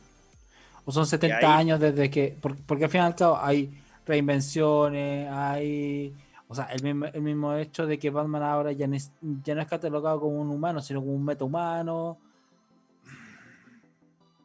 [0.85, 2.37] ¿O son 70 ahí- años desde que.?
[2.41, 3.71] por- Porque al fin y al cabo hay
[4.07, 6.15] reinvenciones, hay.
[6.51, 9.11] O sea, el mismo, el mismo hecho de que Batman ahora ya, no es-
[9.45, 12.19] ya no es catalogado como un humano, sino como un metahumano.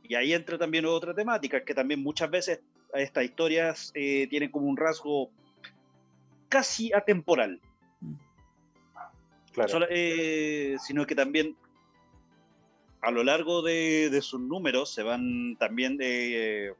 [0.03, 2.59] Y ahí entra también otra temática, que también muchas veces
[2.93, 5.29] estas historias eh, tienen como un rasgo
[6.49, 7.59] casi atemporal.
[9.53, 9.69] Claro.
[9.69, 11.55] Solo- eh, sino que también
[13.03, 16.71] a lo largo de, de sus números se van también eh,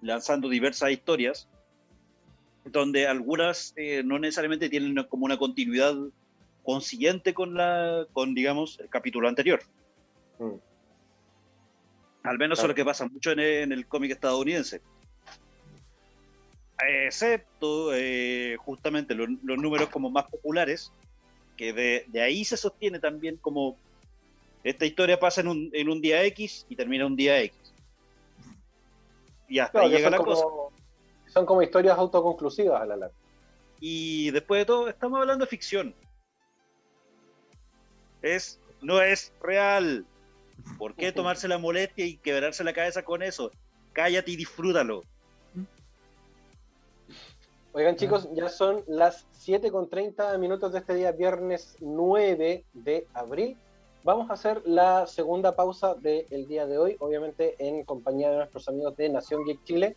[0.00, 1.48] lanzando diversas historias,
[2.64, 5.94] donde algunas eh, no necesariamente tienen una- como una continuidad
[6.62, 9.60] consiguiente con la, con digamos, el capítulo anterior.
[12.22, 14.80] Al menos eso es lo que pasa mucho en el, en el cómic estadounidense.
[17.06, 20.92] Excepto eh, justamente los, los números como más populares,
[21.56, 23.76] que de, de ahí se sostiene también como
[24.68, 27.56] esta historia pasa en un, en un día X y termina un día X.
[29.48, 30.44] Y hasta Claro, ahí llega la cosa.
[31.28, 33.16] son como historias autoconclusivas a la larga.
[33.80, 35.94] Y después de todo, estamos hablando de ficción.
[38.20, 40.04] Es, no es real.
[40.76, 43.52] ¿Por qué tomarse la molestia y quebrarse la cabeza con eso?
[43.94, 45.02] Cállate y disfrútalo.
[47.72, 53.06] Oigan chicos, ya son las 7 con 30 minutos de este día, viernes 9 de
[53.14, 53.56] abril.
[54.04, 58.68] Vamos a hacer la segunda pausa del día de hoy, obviamente en compañía de nuestros
[58.68, 59.96] amigos de Nación Geek Chile.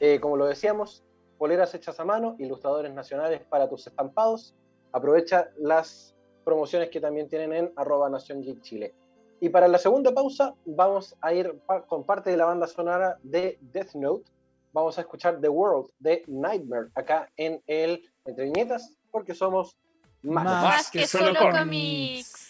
[0.00, 1.04] Eh, como lo decíamos,
[1.38, 4.54] poleras hechas a mano, ilustradores nacionales para tus estampados.
[4.92, 6.14] Aprovecha las
[6.44, 8.94] promociones que también tienen en arroba Nación Geek Chile.
[9.40, 13.58] Y para la segunda pausa vamos a ir con parte de la banda sonora de
[13.60, 14.24] Death Note.
[14.72, 19.76] Vamos a escuchar The World de Nightmare acá en el Entre Viñetas, porque somos
[20.22, 22.32] más, Más que solo cómics.
[22.32, 22.45] te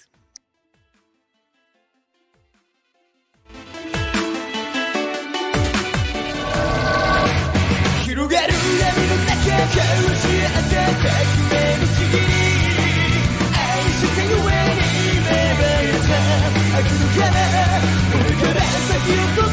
[19.09, 19.45] you go.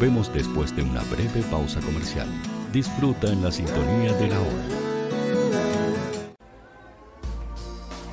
[0.00, 2.26] Volvemos después de una breve pausa comercial.
[2.72, 4.64] Disfruta en la sintonía de la hora.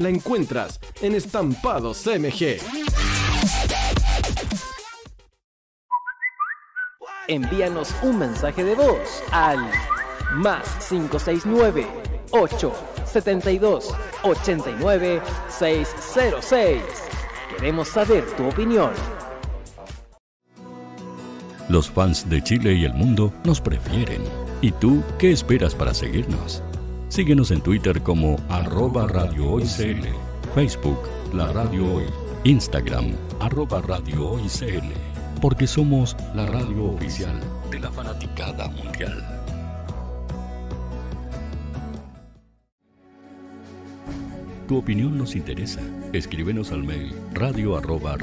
[0.00, 2.58] la encuentras en Estampados MG.
[7.28, 9.58] Envíanos un mensaje de voz al
[10.32, 11.86] más 569
[12.30, 15.20] 872 89
[15.50, 16.82] 606.
[17.56, 18.92] Queremos saber tu opinión.
[21.68, 24.22] Los fans de Chile y el mundo nos prefieren.
[24.62, 26.62] ¿Y tú qué esperas para seguirnos?
[27.10, 29.58] Síguenos en Twitter como arroba Radio
[30.54, 30.96] Facebook
[31.34, 32.04] La Radio Hoy,
[32.44, 34.38] Instagram arroba Radio
[35.40, 37.34] porque somos la radio oficial
[37.68, 39.24] de la fanaticada mundial.
[44.68, 45.80] Tu opinión nos interesa.
[46.12, 48.16] Escríbenos al mail radio arroba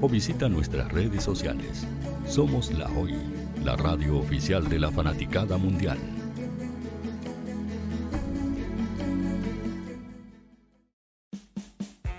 [0.00, 1.88] o visita nuestras redes sociales.
[2.28, 3.16] Somos La Hoy,
[3.64, 5.98] la radio oficial de la fanaticada mundial.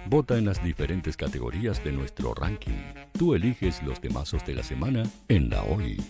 [0.09, 2.93] Vota en las diferentes categorías de nuestro ranking.
[3.17, 6.01] Tú eliges los temazos de la semana en La Hoy.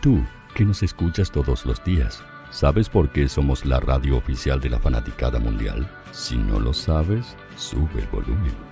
[0.00, 4.70] Tú, que nos escuchas todos los días, ¿sabes por qué somos la radio oficial de
[4.70, 5.86] la fanaticada mundial?
[6.12, 8.71] Si no lo sabes, sube el volumen.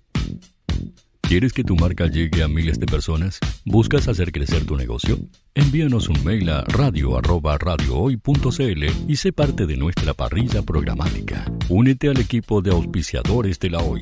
[1.31, 3.39] ¿Quieres que tu marca llegue a miles de personas?
[3.63, 5.17] ¿Buscas hacer crecer tu negocio?
[5.55, 11.49] Envíanos un mail a radio@radiohoy.cl y sé parte de nuestra parrilla programática.
[11.69, 14.01] Únete al equipo de auspiciadores de la Hoy.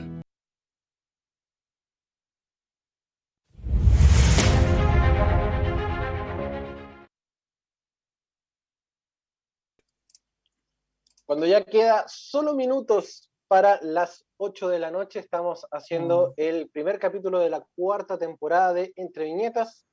[11.31, 16.99] Cuando ya queda solo minutos para las 8 de la noche, estamos haciendo el primer
[16.99, 19.85] capítulo de la cuarta temporada de Entre Viñetas,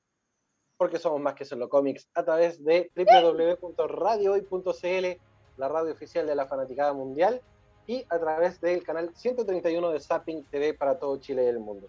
[0.76, 5.20] porque somos más que solo cómics, a través de www.radiohoy.cl,
[5.58, 7.40] la radio oficial de la Fanaticada Mundial,
[7.86, 11.86] y a través del canal 131 de Zapping TV para todo Chile y el mundo.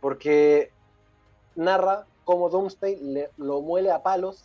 [0.00, 0.70] porque
[1.56, 4.44] narra cómo Doomsday lo muele a palos.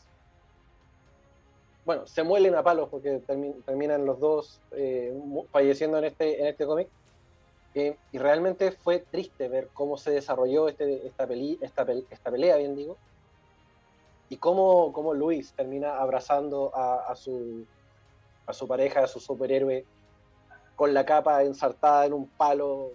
[1.89, 3.17] Bueno, se muelen a palos porque
[3.65, 5.11] terminan los dos eh,
[5.51, 6.87] falleciendo en este, en este cómic.
[7.73, 11.27] Eh, y realmente fue triste ver cómo se desarrolló este, esta,
[11.61, 12.95] esta, esta pelea, bien digo,
[14.29, 17.65] y cómo, cómo Luis termina abrazando a, a, su,
[18.45, 19.83] a su pareja, a su superhéroe,
[20.75, 22.91] con la capa ensartada en un palo,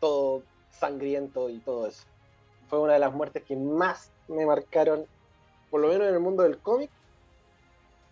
[0.00, 0.42] todo
[0.72, 2.02] sangriento y todo eso.
[2.66, 5.06] Fue una de las muertes que más me marcaron,
[5.70, 6.90] por lo menos en el mundo del cómic,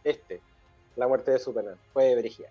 [0.05, 0.41] este,
[0.97, 1.79] la muerte de Superman.
[1.93, 2.51] Fue Brigia.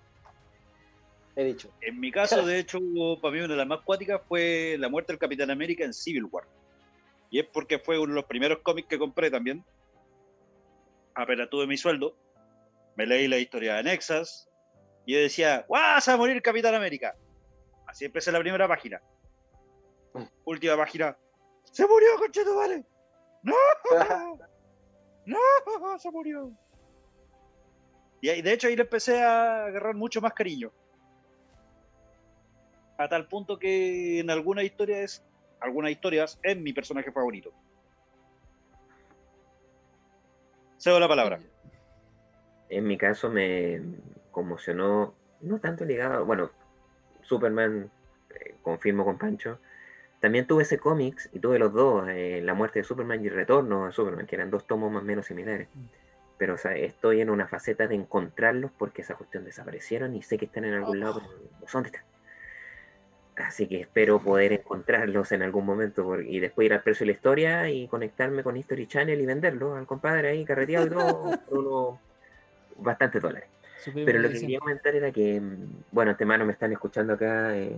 [1.36, 1.70] He dicho.
[1.82, 2.80] En mi caso, de hecho,
[3.22, 6.26] para mí una de las más cuáticas fue la muerte del Capitán América en Civil
[6.26, 6.46] War.
[7.30, 9.64] Y es porque fue uno de los primeros cómics que compré también.
[11.16, 12.16] Apenas tuve mi sueldo.
[12.96, 14.48] Me leí la historia de Nexas,
[15.06, 17.16] y yo decía, ¡vas a morir Capitán América!
[17.88, 19.02] Así empecé la primera página.
[20.46, 21.18] Última página.
[21.72, 22.10] ¡Se murió,
[22.56, 22.86] vale
[23.42, 23.56] ¡No!
[25.26, 26.00] ¡No!
[26.00, 26.52] ¡Se murió!
[28.24, 30.72] Y de hecho ahí le empecé a agarrar mucho más cariño.
[32.98, 35.22] A tal punto que en algunas historias,
[35.60, 37.52] algunas historias es mi personaje favorito.
[40.78, 41.42] Cedo la palabra.
[42.70, 43.82] En mi caso me,
[44.32, 46.50] conmocionó, no tanto ligado, bueno,
[47.24, 47.92] Superman,
[48.30, 49.60] eh, confirmo con Pancho,
[50.22, 53.34] también tuve ese cómics y tuve los dos, eh, La muerte de Superman y el
[53.34, 55.68] retorno de Superman, que eran dos tomos más o menos similares.
[56.38, 60.66] Pero estoy en una faceta de encontrarlos porque esa cuestión desaparecieron y sé que están
[60.66, 62.04] en algún lado, pero no sé dónde están.
[63.36, 67.16] Así que espero poder encontrarlos en algún momento y después ir al precio de la
[67.16, 71.58] historia y conectarme con History Channel y venderlo al compadre ahí carreteado y todo por
[71.58, 72.00] unos
[72.78, 73.50] bastantes dólares.
[73.94, 77.58] Pero lo que quería comentar era que, mm, bueno, antemano me están escuchando acá.
[77.58, 77.76] Eh,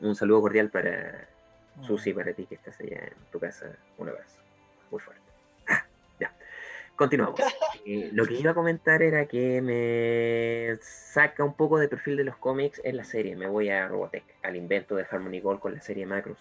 [0.00, 1.28] un saludo cordial para
[1.80, 1.84] oh.
[1.84, 3.76] Susi, para ti que estás allá en tu casa.
[3.96, 4.40] Un abrazo.
[4.90, 5.27] Muy fuerte.
[6.98, 7.40] Continuamos.
[7.90, 12.24] Eh, lo que iba a comentar era que me saca un poco de perfil de
[12.24, 13.34] los cómics en la serie.
[13.34, 16.36] Me voy a Robotech, al invento de Harmony Gold con la serie Macros,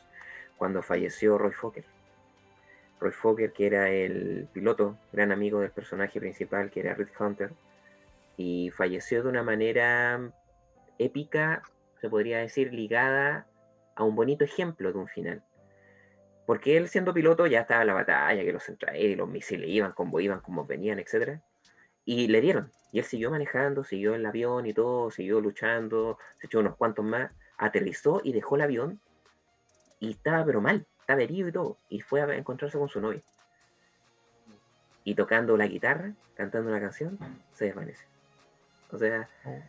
[0.58, 1.86] cuando falleció Roy Fokker.
[3.00, 7.52] Roy Fokker, que era el piloto, gran amigo del personaje principal, que era Red Hunter,
[8.36, 10.20] y falleció de una manera
[10.98, 11.64] épica,
[12.02, 13.48] se podría decir, ligada
[13.96, 15.42] a un bonito ejemplo de un final.
[16.48, 19.92] Porque él siendo piloto ya estaba en la batalla, que los centrales, los misiles iban
[19.92, 21.42] como iban, como venían, etc.
[22.06, 22.72] Y le dieron.
[22.94, 26.78] Y él siguió manejando, siguió en el avión y todo, siguió luchando, se echó unos
[26.78, 29.02] cuantos más, aterrizó y dejó el avión
[30.00, 31.78] y estaba pero mal, estaba herido y todo.
[31.90, 33.22] Y fue a encontrarse con su novia.
[35.04, 37.20] Y tocando la guitarra, cantando una canción,
[37.52, 38.06] se desvanece.
[38.92, 39.60] O sea, oh.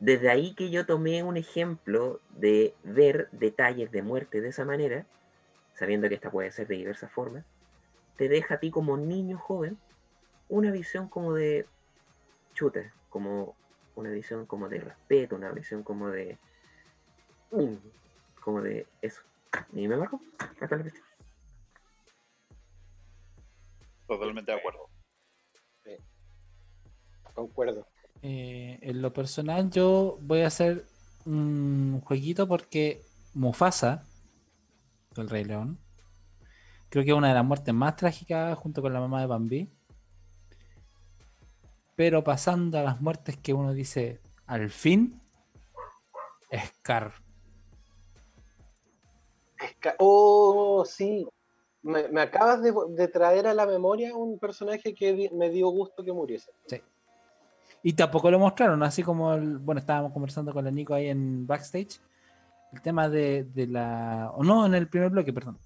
[0.00, 5.04] desde ahí que yo tomé un ejemplo de ver detalles de muerte de esa manera,
[5.74, 7.44] sabiendo que esta puede ser de diversas formas,
[8.16, 9.78] te deja a ti como niño joven
[10.48, 11.66] una visión como de
[12.54, 13.56] chuta, como
[13.96, 16.38] una visión como de respeto, una visión como de
[18.40, 19.22] como de eso.
[19.72, 20.20] ¿Y me marco?
[24.06, 24.88] Totalmente de acuerdo.
[27.34, 27.86] Concuerdo.
[28.22, 30.86] Eh, en lo personal, yo voy a hacer
[31.26, 33.02] un jueguito porque
[33.34, 34.04] Mufasa,
[35.22, 35.78] el Rey León,
[36.88, 39.72] creo que es una de las muertes más trágicas junto con la mamá de Bambi.
[41.96, 45.20] Pero pasando a las muertes que uno dice al fin,
[46.66, 47.12] Scar.
[49.98, 51.26] Oh, sí.
[51.82, 56.12] Me, acabas de, de, traer a la memoria un personaje que me dio gusto que
[56.12, 56.50] muriese.
[56.66, 56.80] Sí.
[57.82, 62.00] Y tampoco lo mostraron, así como, bueno, estábamos conversando con el Nico ahí en backstage.
[62.74, 64.32] El tema de, la.
[64.34, 65.58] O no, en el primer bloque, perdón.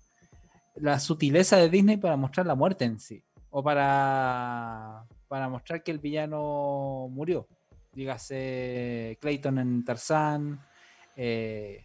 [0.76, 3.22] La sutileza de Disney para mostrar la muerte en sí.
[3.50, 7.48] O para, para mostrar que el villano murió.
[7.92, 10.60] Dígase Clayton en Tarzán,
[11.16, 11.84] eh,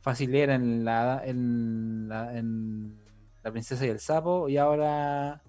[0.00, 2.98] Facilera en la, en, la, en
[3.42, 5.42] La Princesa y el Sapo, y ahora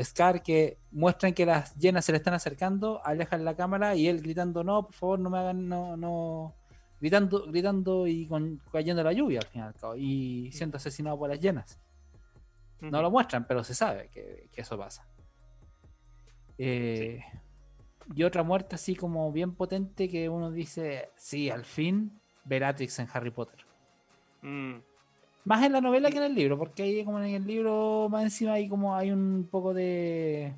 [0.00, 4.22] Scar que muestran que las llenas se le están acercando, alejan la cámara y él
[4.22, 6.54] gritando, no, por favor, no me hagan, no, no,
[7.00, 11.78] gritando, gritando y con, cayendo la lluvia al final y siendo asesinado por las llenas.
[12.80, 15.04] No lo muestran, pero se sabe que, que eso pasa.
[16.58, 17.24] Eh,
[18.14, 23.08] y otra muerte así como bien potente que uno dice, sí, al fin, Bellatrix en
[23.12, 23.64] Harry Potter.
[24.42, 24.76] Mm.
[25.44, 28.22] Más en la novela que en el libro, porque ahí como en el libro más
[28.22, 30.52] encima hay como hay un poco de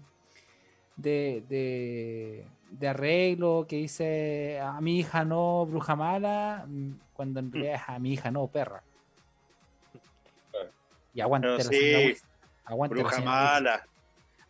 [0.97, 7.53] de, de, de arreglo que dice a mi hija no bruja mala, mm, cuando en
[7.53, 8.83] realidad es a mi hija no perra.
[11.15, 12.31] Y aguante Pero la sí, señora Weasley.
[12.65, 13.63] Aguante la Bruja señora Weasley.
[13.65, 13.89] mala.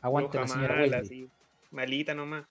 [0.00, 1.06] Aguante Bruja la señora mala, Weasley.
[1.08, 1.30] sí.
[1.70, 2.46] Malita nomás.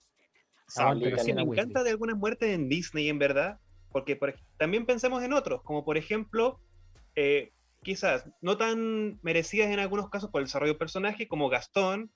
[0.76, 1.60] Aguante la señora me Weasley.
[1.64, 3.58] encanta de algunas muertes en Disney, en verdad,
[3.92, 6.60] porque por también pensemos en otros, como por ejemplo,
[7.16, 7.52] eh,
[7.82, 12.10] quizás no tan merecidas en algunos casos por el desarrollo del personaje, como Gastón,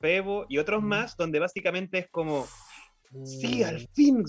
[0.00, 2.46] Febo y otros más, donde básicamente es como,
[3.24, 4.24] sí, al fin,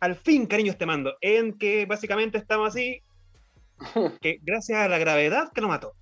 [0.00, 3.02] al fin, cariños te mando, en que básicamente estamos así,
[4.20, 5.94] que gracias a la gravedad que lo mató.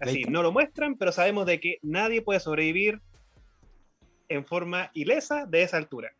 [0.00, 3.00] Así, no lo muestran, pero sabemos de que nadie puede sobrevivir
[4.28, 6.10] en forma ilesa de esa altura.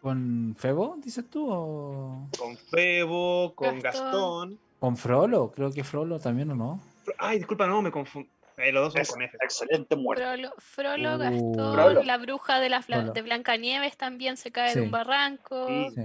[0.00, 1.48] ¿Con Febo, dices tú?
[1.48, 2.28] O...
[2.36, 4.02] Con Febo, con Gastón.
[4.02, 4.60] Gastón.
[4.78, 5.50] ¿Con Frollo?
[5.52, 6.80] Creo que Frollo también, ¿o no?
[7.18, 8.28] Ay, disculpa, no, me confundí.
[8.58, 9.36] Eh, los dos son Es- con F.
[9.42, 10.24] excelente muerte.
[10.24, 11.18] Frollo, Frollo, Uh.
[11.18, 12.02] Gastón, Frollo.
[12.04, 14.78] la bruja de, la Fla- de Blancanieves también se cae Sí.
[14.78, 15.66] de un barranco.
[15.94, 16.02] Sí.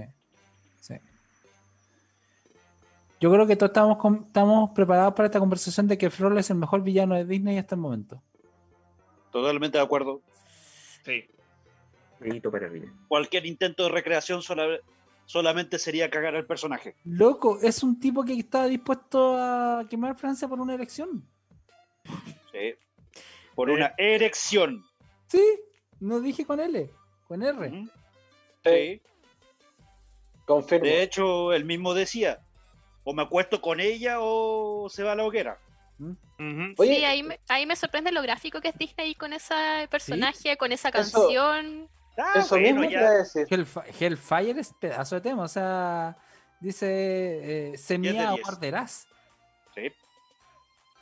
[0.80, 0.94] Sí.
[3.20, 6.50] Yo creo que todos estamos, con- estamos preparados para esta conversación de que Frollo es
[6.50, 8.20] el mejor villano de Disney hasta el momento.
[9.30, 10.20] Totalmente de acuerdo.
[11.04, 11.24] Sí.
[13.08, 14.78] Cualquier intento de recreación sola-
[15.24, 16.96] solamente sería cagar al personaje.
[17.04, 21.24] Loco, es un tipo que está dispuesto a quemar Francia por una elección.
[22.52, 22.74] Sí.
[23.54, 24.84] Por una erección.
[25.28, 25.42] Sí,
[26.00, 26.90] no dije con L,
[27.28, 27.70] con R.
[27.70, 27.90] Sí,
[28.64, 29.00] Sí.
[30.44, 30.84] confirmo.
[30.86, 32.40] De hecho, él mismo decía,
[33.04, 35.58] o me acuesto con ella o se va a la hoguera.
[36.78, 39.54] Oye, sí, ahí me, ahí me sorprende lo gráfico que es Disney con ese
[39.90, 41.88] personaje, con esa Eso- canción.
[42.18, 43.10] Ah, Eso bueno, mismo ya.
[43.12, 43.46] decir.
[43.48, 46.16] Hellfi- Hellfire es pedazo de tema, o sea,
[46.60, 48.48] dice eh, semilla o 10.
[48.48, 49.06] arderás.
[49.74, 49.92] Sí.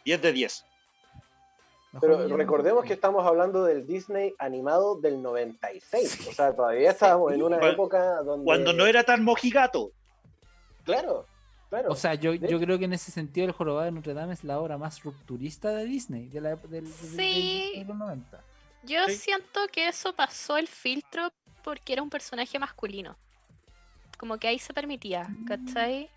[0.04, 0.64] 10 de 10.
[1.92, 6.28] Mejor Pero recordemos que estamos hablando del Disney animado del 96.
[6.28, 8.44] O sea, todavía estábamos en una Cuando- época donde.
[8.44, 9.90] Cuando no era tan mojigato.
[10.84, 11.26] Claro,
[11.68, 11.90] claro.
[11.90, 14.44] O sea, yo, yo creo que en ese sentido el jorobado de Notre Dame es
[14.44, 17.72] la obra más rupturista de Disney, de, la, del, del- Sí.
[17.78, 18.40] de los 90.
[18.84, 19.16] Yo Sí.
[19.16, 21.32] siento que eso pasó el filtro
[21.64, 23.16] porque era un personaje masculino.
[24.18, 26.08] Como que ahí se permitía, ¿cachai?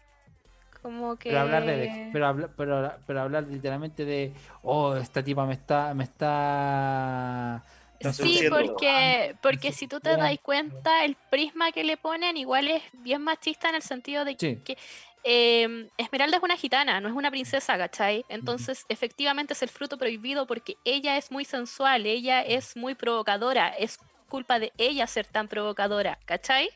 [0.83, 1.29] Como que...
[1.29, 5.93] Pero hablar de pero, habla- pero, pero hablar literalmente de oh, esta tipa me está
[5.95, 7.63] me está
[8.11, 12.83] Sí, porque, porque si tú te das cuenta, el prisma que le ponen igual es
[13.01, 14.57] bien machista en el sentido de Sí.
[14.57, 14.77] que
[15.23, 18.25] eh, Esmeralda es una gitana, no es una princesa, ¿cachai?
[18.27, 23.69] Entonces, efectivamente es el fruto prohibido porque ella es muy sensual, ella es muy provocadora,
[23.69, 26.69] es culpa de ella ser tan provocadora, ¿cachai?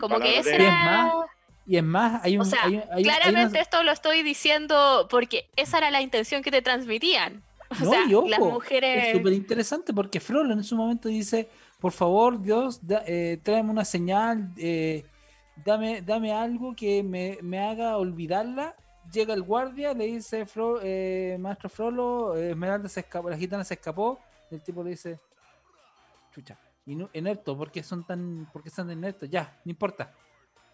[0.00, 0.84] Como que ese Y es era...
[0.84, 1.12] más,
[1.72, 3.92] y es más hay un O sea, hay hay un- hay claramente una- esto lo
[3.92, 7.42] estoy diciendo porque esa era la intención que te transmitían.
[7.80, 9.06] O No, sea, y ojo, las mujeres...
[9.06, 11.48] Es súper interesante porque Frollo en su momento dice,
[11.80, 15.06] por favor, Dios, da- eh, tráeme una señal, eh,
[15.64, 18.76] dame, dame algo que me, me haga olvidarla.
[19.10, 23.72] Llega el guardia, le dice, Fro- eh, Maestro Frollo, Esmeralda se escapó, la gitana se
[23.74, 24.20] escapó.
[24.50, 25.18] El tipo le dice,
[26.34, 26.58] chucha,
[27.14, 29.30] inerto, ¿por qué son tan, por qué están inertos?
[29.30, 30.12] Ya, no importa.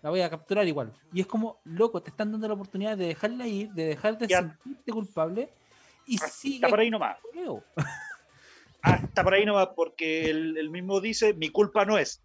[0.02, 0.92] La voy a capturar igual.
[1.12, 4.28] Y es como, loco, te están dando la oportunidad de dejarla ir, de dejar de
[4.28, 4.40] Ya.
[4.40, 5.48] sentirte culpable.
[6.06, 7.16] Y sigue Está por ahí nomás.
[7.32, 7.62] Creo.
[8.80, 12.22] Ah, está por ahí nomás porque él, él mismo dice, mi culpa no es.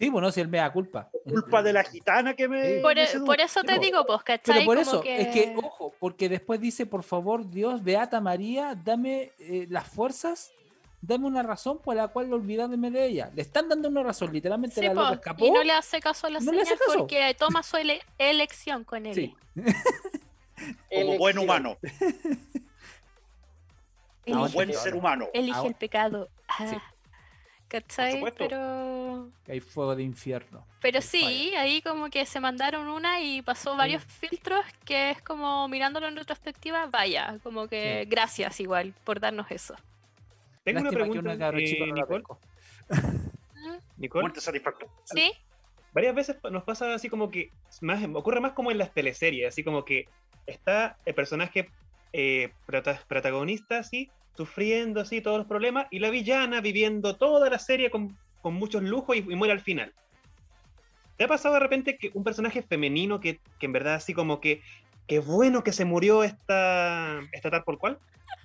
[0.00, 1.08] Sí, bueno, si él me da culpa.
[1.24, 2.80] Culpa de la gitana que me...
[2.80, 4.54] Por, me e- por eso te digo, pues, ¿cachai?
[4.56, 8.74] Pero por Como eso, es que, ojo, porque después dice, por favor, Dios, Beata María,
[8.74, 10.50] dame eh, las fuerzas,
[11.02, 13.30] dame una razón por la cual olvidarme de ella.
[13.34, 15.46] Le están dando una razón, literalmente Sí, la loca po, escapó.
[15.46, 16.98] y no le hace caso a la No señal caso.
[16.98, 19.14] porque toma su ele- elección con él.
[19.14, 19.34] Sí.
[20.94, 21.78] Como buen humano,
[24.26, 25.28] como buen ser humano.
[25.32, 26.28] elige Ahora- el pecado.
[26.48, 26.66] Ah.
[26.68, 26.76] Sí.
[27.68, 28.20] ¿Cachai?
[28.36, 29.30] Pero.
[29.48, 30.66] Hay fuego de infierno.
[30.82, 35.68] Pero sí, ahí como que se mandaron una y pasó varios filtros que es como
[35.68, 39.76] mirándolo en retrospectiva, vaya, como que gracias igual por darnos eso.
[40.64, 42.24] Tengo una Lástima que pregunta, cabra eh, chica no la Nicole.
[43.98, 44.32] Nicole.
[45.04, 45.32] ¿Sí?
[45.92, 47.50] varias veces nos pasa así como que
[47.80, 50.06] más ocurre más como en las teleseries, así como que
[50.46, 51.68] está el personaje
[52.12, 57.58] eh, prota- protagonista así sufriendo así todos los problemas y la villana viviendo toda la
[57.58, 59.92] serie con, con muchos lujos y, y muere al final.
[61.16, 64.40] ¿Te ha pasado de repente que un personaje femenino que, que en verdad así como
[64.40, 64.62] que
[65.06, 67.98] qué bueno que se murió esta, esta tal por cual?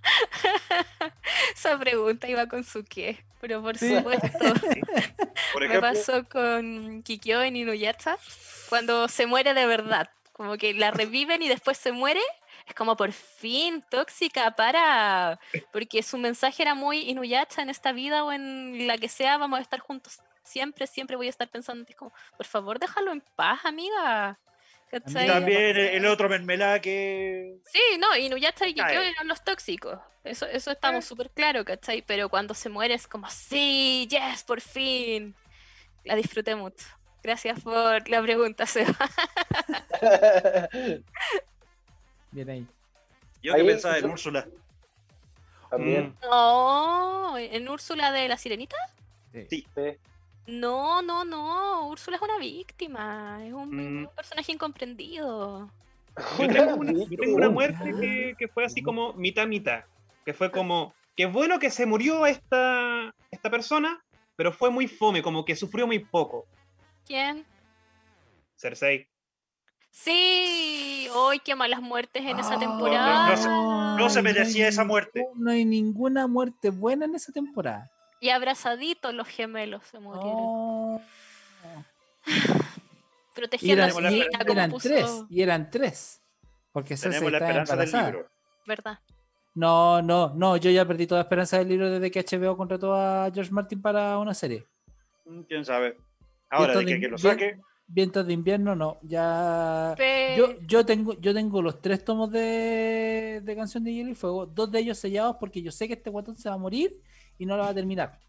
[1.55, 3.95] Esa pregunta iba con su qué, pero por Sí.
[3.95, 4.27] supuesto.
[5.53, 8.17] Por Me pasó con Kikyo en Inuyasha
[8.69, 10.09] cuando se muere de verdad.
[10.33, 12.21] Como que la reviven y después se muere.
[12.67, 15.39] Es como por fin, tóxica, para.
[15.71, 19.59] Porque su mensaje era muy Inuyasha en esta vida o en la que sea, vamos
[19.59, 21.85] a estar juntos siempre, siempre voy a estar pensando.
[21.87, 24.37] Es como, por favor, déjalo en paz, amiga.
[24.91, 25.27] ¿Cachai?
[25.27, 27.57] también el otro mermelada que.
[27.65, 29.99] Sí, no, Inuyasha y Kikyo eran los tóxicos.
[30.23, 32.01] Eso, eso estamos súper claro, ¿cachai?
[32.01, 35.35] Pero cuando se muere es como, sí, yes, por fin.
[36.03, 36.85] La disfruté mucho.
[37.21, 38.95] Gracias por la pregunta, Seba.
[42.31, 42.67] Bien ahí.
[43.41, 44.47] Yo pensaba en Úrsula.
[45.69, 46.15] También.
[46.21, 48.75] No, ¿en Úrsula de la Sirenita?
[49.31, 49.47] Sí.
[49.49, 49.67] Sí.
[50.47, 51.87] No, no, no.
[51.89, 53.39] Úrsula es una víctima.
[53.45, 53.97] Es un, Mm.
[54.07, 55.69] un personaje incomprendido.
[56.39, 59.83] Yo tengo una, yo tengo una muerte que, que fue así como mitad mitad.
[60.23, 64.01] Que fue como, qué bueno que se murió esta, esta persona,
[64.35, 66.45] pero fue muy fome, como que sufrió muy poco.
[67.05, 67.45] ¿Quién?
[68.57, 69.07] Cersei.
[69.91, 73.29] Sí, hoy qué malas muertes en esa Ah, temporada.
[73.29, 75.25] no se- No se Ay, merecía esa muerte.
[75.35, 77.89] No hay ninguna muerte buena en esa temporada.
[78.25, 80.31] Y abrazaditos los gemelos se murieron.
[80.35, 81.01] Oh.
[82.27, 86.21] Y Protegiendo eran, a su y- hija, como eran puso- tres, y eran tres.
[86.71, 88.11] Porque Tenemos la esperanza del embarazada.
[88.11, 88.29] libro.
[88.65, 88.99] ¿Verdad?
[89.53, 93.29] No, no, no, yo ya perdí toda esperanza del libro desde que HBO contrató a
[93.33, 94.65] George Martin para una serie.
[95.25, 95.97] Mm, ¿Quién sabe?
[96.49, 97.59] Ahora, Vientos de que, de- que lo saque.
[97.87, 99.93] Vientos de invierno, no, ya.
[99.97, 104.15] Pe- Yo, yo tengo, yo tengo los tres tomos de, de Canción de Hielo y
[104.15, 106.99] Fuego, dos de ellos sellados porque yo sé que este guatón se va a morir
[107.37, 108.19] y no lo va a terminar.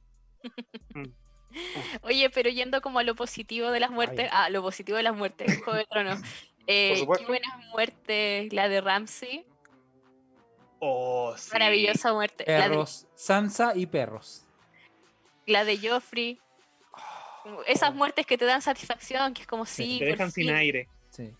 [2.02, 5.16] Oye, pero yendo como a lo positivo de las muertes, ah, lo positivo de las
[5.16, 6.20] muertes, Juego de Tronos.
[6.68, 9.46] Eh, qué buena muerte la de Ramsey,
[10.80, 11.50] Oh, sí.
[11.52, 12.42] maravillosa muerte.
[12.44, 14.44] La de, Perros, Sansa y perros.
[15.46, 16.40] la de Joffrey,
[17.44, 20.88] como esas muertes que te dan satisfacción, que es como sí, Te dejan sin aire.
[21.10, 21.32] Sí.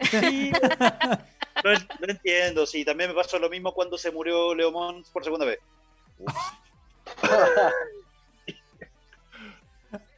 [0.00, 0.50] Sí.
[1.62, 2.82] No, en- no entiendo, sí.
[2.82, 5.58] También me pasó lo mismo cuando se murió Leomón por segunda vez.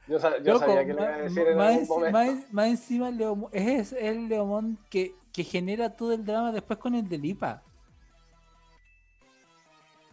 [0.08, 2.12] Yo, sa- yo Loco, sabía que lo iba a ma- decir en más, algún momento.
[2.18, 6.94] más- más encima Leomón- es el Leomón que, que genera todo el drama después con
[6.96, 7.62] el de Lipa.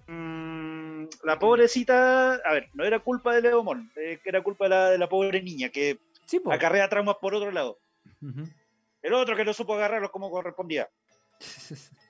[0.08, 4.70] Mm, la pobrecita, a ver, no era culpa de Leomón, eh, que era culpa de
[4.70, 6.52] la, de la pobre niña que Sí, po.
[6.52, 7.80] acarrea traumas por otro lado.
[9.02, 10.88] El otro que no supo agarrarlos como correspondía.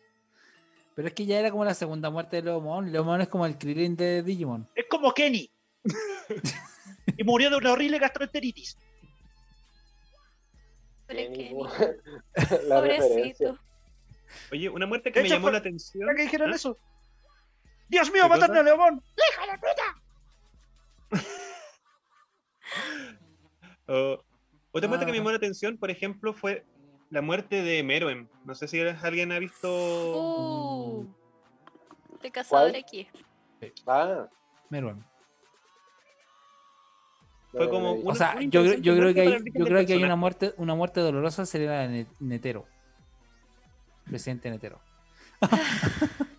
[1.00, 2.92] Pero es que ya era como la segunda muerte de Leomón.
[2.92, 4.68] Leomón es como el Krillin de Digimon.
[4.76, 5.50] Es como Kenny.
[7.18, 8.78] y murió de una horrible gastroenteritis.
[11.08, 11.56] Pobre Kenny,
[12.68, 12.76] la.
[12.82, 13.58] Pobrecito.
[14.52, 16.06] Oye, una muerte que me llamó fue- la atención.
[16.06, 16.56] ¿Para qué dijeron ¿Ah?
[16.58, 16.78] eso?
[17.88, 19.02] ¡Dios mío, ¿Qué mataron a Leomón!
[23.88, 24.22] Oh,
[24.74, 25.22] otra muerte que me Ah.
[25.22, 26.66] llamó la atención, por ejemplo, fue
[27.10, 28.28] la muerte de Meroem.
[28.46, 29.68] No sé si alguien ha visto.
[29.70, 31.08] Uh,
[32.22, 33.08] de cazador aquí.
[33.88, 34.28] Ah,
[34.70, 35.04] Meruem.
[37.52, 40.16] Fue como una- O sea, yo, yo creo que hay, yo creo que hay una
[40.16, 42.68] muerte, una muerte dolorosa sería la de Ne- Netero.
[44.06, 44.80] Presidente Netero.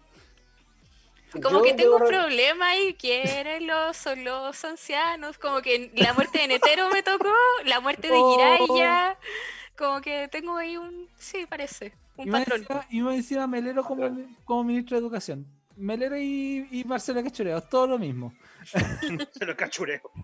[1.43, 5.39] Como Yo que tengo un problema ahí, ¿quiénes los, los ancianos?
[5.39, 7.33] Como que la muerte de Netero me tocó,
[7.67, 8.37] la muerte de Oh.
[9.81, 12.61] Como que tengo ahí un, sí, parece, un Y patrón.
[12.61, 14.11] encima, y más encima Melero como,
[14.45, 15.47] como ministro de Educación.
[15.75, 18.35] Melero y, y Marcelo Cachureo, todo lo mismo.
[19.33, 20.03] Se lo cachureo.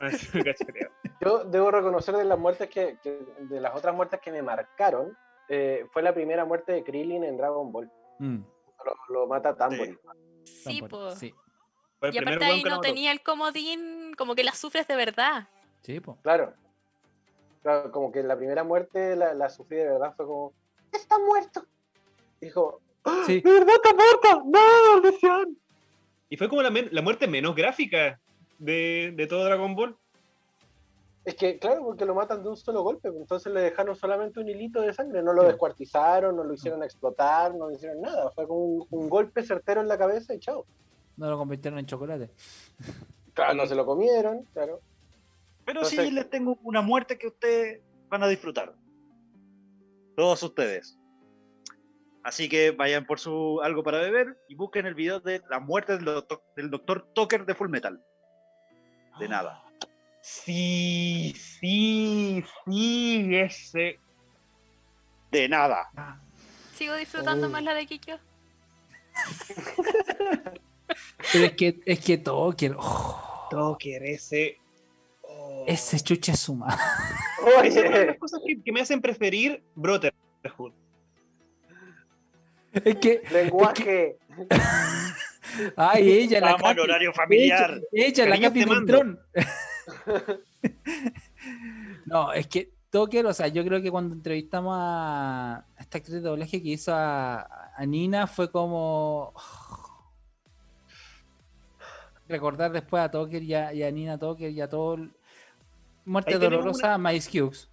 [0.00, 0.90] Ah, cachureo.
[1.20, 5.16] Yo debo reconocer de las muertes que, que- de las otras muertes que me marcaron,
[5.48, 7.88] eh, fue la primera muerte de Krillin en Dragon Ball.
[8.18, 8.38] Mm,
[8.84, 9.96] Lo, lo mata Tambori.
[10.44, 11.16] Sí, tampoco- po.
[11.16, 11.32] sí,
[12.12, 15.48] Y aparte ahí no tenía el comodín, como que la sufres de verdad.
[15.82, 16.18] sí, po.
[16.22, 16.54] Claro.
[17.62, 20.52] Claro, como que la primera muerte la, la sufrí de verdad, fue como,
[20.92, 21.64] está muerto.
[22.40, 22.80] Dijo,
[23.26, 23.40] Sí.
[23.40, 24.44] ¿de verdad está muerto?
[24.46, 25.58] ¡No, maldición!
[26.28, 28.20] Y fue como la, men- la muerte menos gráfica
[28.58, 29.96] de, de todo Dragon Ball.
[31.24, 34.48] Es que, claro, porque lo matan de un solo golpe, entonces le dejaron solamente un
[34.48, 38.48] hilito de sangre, no lo descuartizaron, no lo hicieron explotar, no le hicieron nada, fue
[38.48, 40.66] como un, un golpe certero en la cabeza y chao.
[41.16, 42.30] No lo convirtieron en chocolate.
[43.34, 44.80] Claro, no se lo comieron, claro.
[45.64, 48.74] Pero sí les tengo una muerte que ustedes van a disfrutar.
[50.16, 50.98] Todos ustedes.
[52.24, 55.96] Así que vayan por su algo para beber y busquen el video de la muerte
[55.96, 58.00] del doctor, del doctor Tucker de Full Metal.
[59.18, 59.62] De nada.
[60.24, 63.98] Sí, sí, sí, ese.
[65.32, 65.90] De nada.
[66.76, 67.50] Sigo disfrutando Oh.
[67.50, 68.20] más la de Kikyo.
[71.32, 74.60] Pero es que, es que Toker, oh, Toker, ese.
[75.66, 76.76] Ese chuche suma.
[77.64, 80.72] Esas son las cosas que, que me hacen preferir Brotherhood.
[82.72, 83.22] Es que.
[83.30, 84.18] Lenguaje.
[85.76, 86.80] Ay, ella, la en Capi.
[86.80, 87.78] horario familiar.
[87.92, 88.64] Ella, ella, la Capi.
[88.64, 89.20] Beltrón.
[92.06, 96.20] No, es que Toker, o sea, yo creo que cuando entrevistamos a esta actriz de
[96.20, 99.32] doblaje que hizo a, a Nina fue como
[102.28, 105.12] recordar después a Toker y a, y a Nina Toker y a todo el-
[106.04, 107.70] Muerte Ahí dolorosa, Miles Hughes.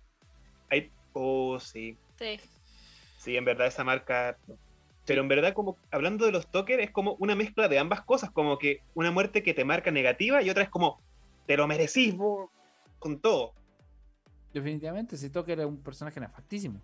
[0.69, 1.97] Ahí- oh, sí.
[2.17, 2.39] Sí.
[3.17, 4.37] Sí, en verdad esa marca.
[5.05, 8.31] Pero en verdad, como hablando de los Toker, es como una mezcla de ambas cosas.
[8.31, 11.01] Como que una muerte que te marca negativa y otra es como,
[11.47, 12.49] te lo merecís vos,
[12.99, 13.53] con todo.
[14.53, 16.79] Definitivamente, si Toker es un personaje nefastísimo.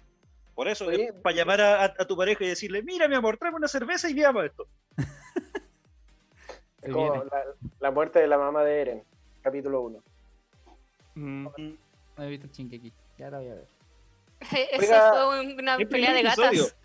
[0.55, 3.67] Por eso, es para llamar a tu pareja y decirle, mira mi amor, tráeme una
[3.67, 4.67] cerveza y veamos esto.
[6.81, 7.43] Es como la,
[7.79, 9.03] la muerte de la mamá de Eren,
[9.41, 10.03] capítulo 1.
[11.15, 11.53] No
[12.23, 13.67] he visto Shingeki, ya la voy a ver.
[14.71, 16.75] Eso fue un- una el pelea de gatas.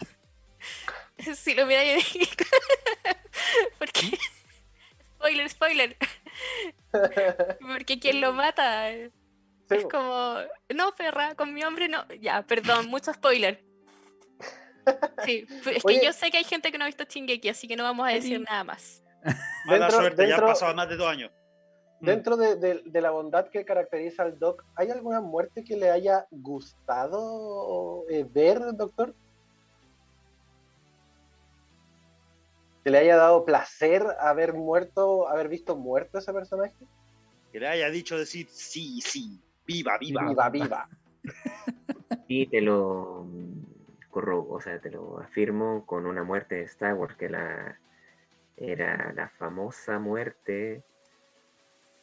[1.37, 2.01] si lo hubiera yo
[3.79, 4.19] Porque.
[5.17, 5.97] Spoiler, spoiler.
[7.61, 8.91] Porque quien lo mata.
[8.91, 9.11] Es
[9.91, 10.37] como.
[10.75, 12.07] No, perra, con mi hombre no.
[12.21, 13.63] Ya, perdón, mucho spoiler.
[15.25, 17.77] Sí, es que yo sé que hay gente que no ha visto Chingeki, así que
[17.77, 19.03] no vamos a decir nada más.
[19.67, 21.31] Mala Dentro- suerte, ya han pasado más de dos años.
[22.01, 25.91] Dentro de, de- de la bondad que caracteriza al Doc, ¿hay alguna muerte que le
[25.91, 29.15] haya gustado eh, ver, doctor?
[32.85, 36.75] ¿Que le haya dado placer haber muerto, haber visto muerto ese personaje?
[37.53, 40.29] Que le haya dicho decir, sí, sí, viva, viva.
[40.29, 40.89] Viva, viva.
[42.27, 43.27] Y te lo
[44.11, 47.79] corrobo, o sea, te lo afirmo con una muerte de Star Wars que la
[48.57, 50.85] era la famosa muerte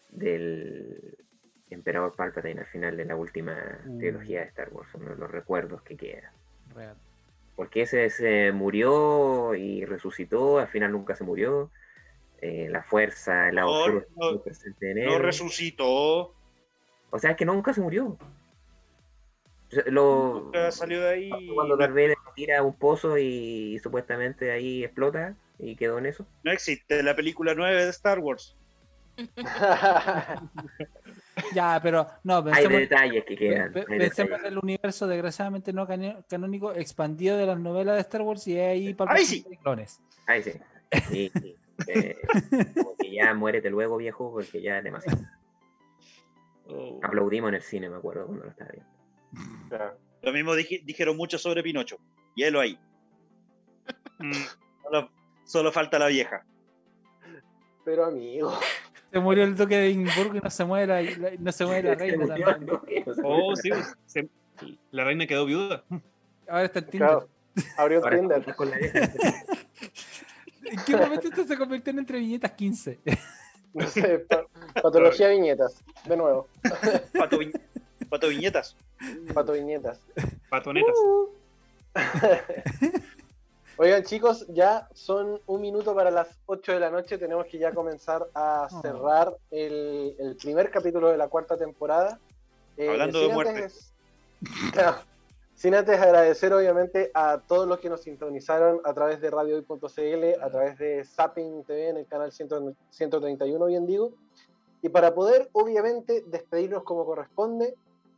[0.09, 1.17] del
[1.69, 3.97] emperador Palpatine al final de la última Mm.
[3.99, 6.31] trilogía de Star Wars, uno de los recuerdos que queda.
[6.73, 6.95] Real.
[7.55, 11.71] Porque ese se murió y resucitó, al final nunca se murió.
[12.39, 15.23] Eh, la fuerza, el lado No, no, presente en No él.
[15.23, 16.35] resucitó.
[17.09, 18.17] O sea, es que nunca se murió.
[19.87, 21.29] Lo, Nunca salió de ahí.
[21.53, 26.25] cuando Darth Vader tira a un pozo y supuestamente ahí explota y quedó en eso.
[26.43, 28.55] No existe la película 9 de Star Wars.
[31.53, 33.71] Ya, pero no, Hay pensemos, detalles que quedan.
[33.71, 34.45] pe- hay pensemos detalles.
[34.45, 35.87] en el universo desgraciadamente no
[36.27, 39.45] canónico expandido de las novelas de Star Wars y ahí Ahí Palpatine sí.
[39.51, 40.01] y clones.
[40.25, 40.51] Ahí sí.
[41.09, 41.55] Sí, sí.
[41.87, 42.15] Eh,
[42.73, 45.19] como que ya muérete luego, viejo, porque ya es demasiado.
[46.69, 46.99] Oh.
[47.03, 49.95] Aplaudimos en el cine, me acuerdo cuando lo estaba viendo.
[50.23, 51.97] Lo mismo dije- dijeron mucho sobre Pinocho.
[52.35, 52.79] Hielo ahí.
[54.19, 54.31] Mm.
[54.81, 55.11] Solo,
[55.45, 56.43] solo falta la vieja.
[57.85, 58.51] Pero amigo.
[59.11, 61.89] Se murió el duque de Edimburgo y no se muere la, la- no se muere
[61.89, 63.05] la reina también.
[63.23, 64.27] Oh, sí, pues, se-
[64.91, 65.83] la reina quedó viuda.
[66.47, 67.07] Ahora está en Tinder.
[67.09, 67.29] Claro,
[67.77, 68.55] abrió Ahora Tinder.
[68.55, 68.99] con la vieja.
[70.65, 72.99] ¿En qué momento esto se convirtió en entre viñetas 15?
[73.73, 74.45] No sé, pa-
[74.81, 76.47] patología viñetas, de nuevo.
[77.17, 77.51] Pato, vi-
[78.09, 78.75] pato viñetas.
[79.33, 80.01] Pato viñetas.
[80.49, 80.95] Patonetas.
[83.79, 87.71] Oigan chicos, ya son un minuto para las 8 de la noche, tenemos que ya
[87.73, 92.19] comenzar a cerrar el, el primer capítulo de la cuarta temporada.
[92.75, 93.51] Eh, Hablando de muerte.
[93.53, 93.93] antes-
[94.73, 94.97] Claro,
[95.53, 100.49] sin antes agradecer obviamente a todos los que nos sintonizaron a través de radiohoy.cl, a
[100.49, 104.11] través de Zapping TV en el canal 100 131, bien digo.
[104.81, 107.75] Y para poder obviamente despedirnos como corresponde,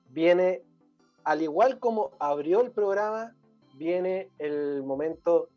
[0.09, 0.61] viene,
[1.25, 3.33] al igual como abrió el programa,
[3.79, 5.49] viene el momento,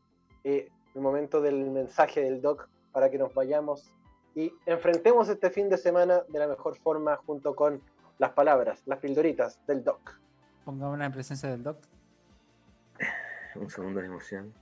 [0.45, 3.93] eh, el momento del mensaje del doc para que nos vayamos
[4.35, 7.83] y enfrentemos este fin de semana de la mejor forma junto con
[8.19, 10.19] las palabras, las pildoritas del doc.
[10.65, 11.79] Pongámonos en presencia del doc.
[13.57, 14.55] Un segundo de emoción.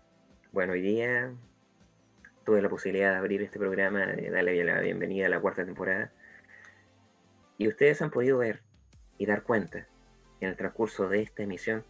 [0.53, 1.33] Bueno, hoy día
[2.45, 6.11] tuve la posibilidad de abrir este programa, de darle la bienvenida a la cuarta temporada.
[7.59, 8.63] Y ustedes han podido ver
[9.19, 9.87] y dar cuenta
[10.41, 11.85] en el transcurso de esta emisión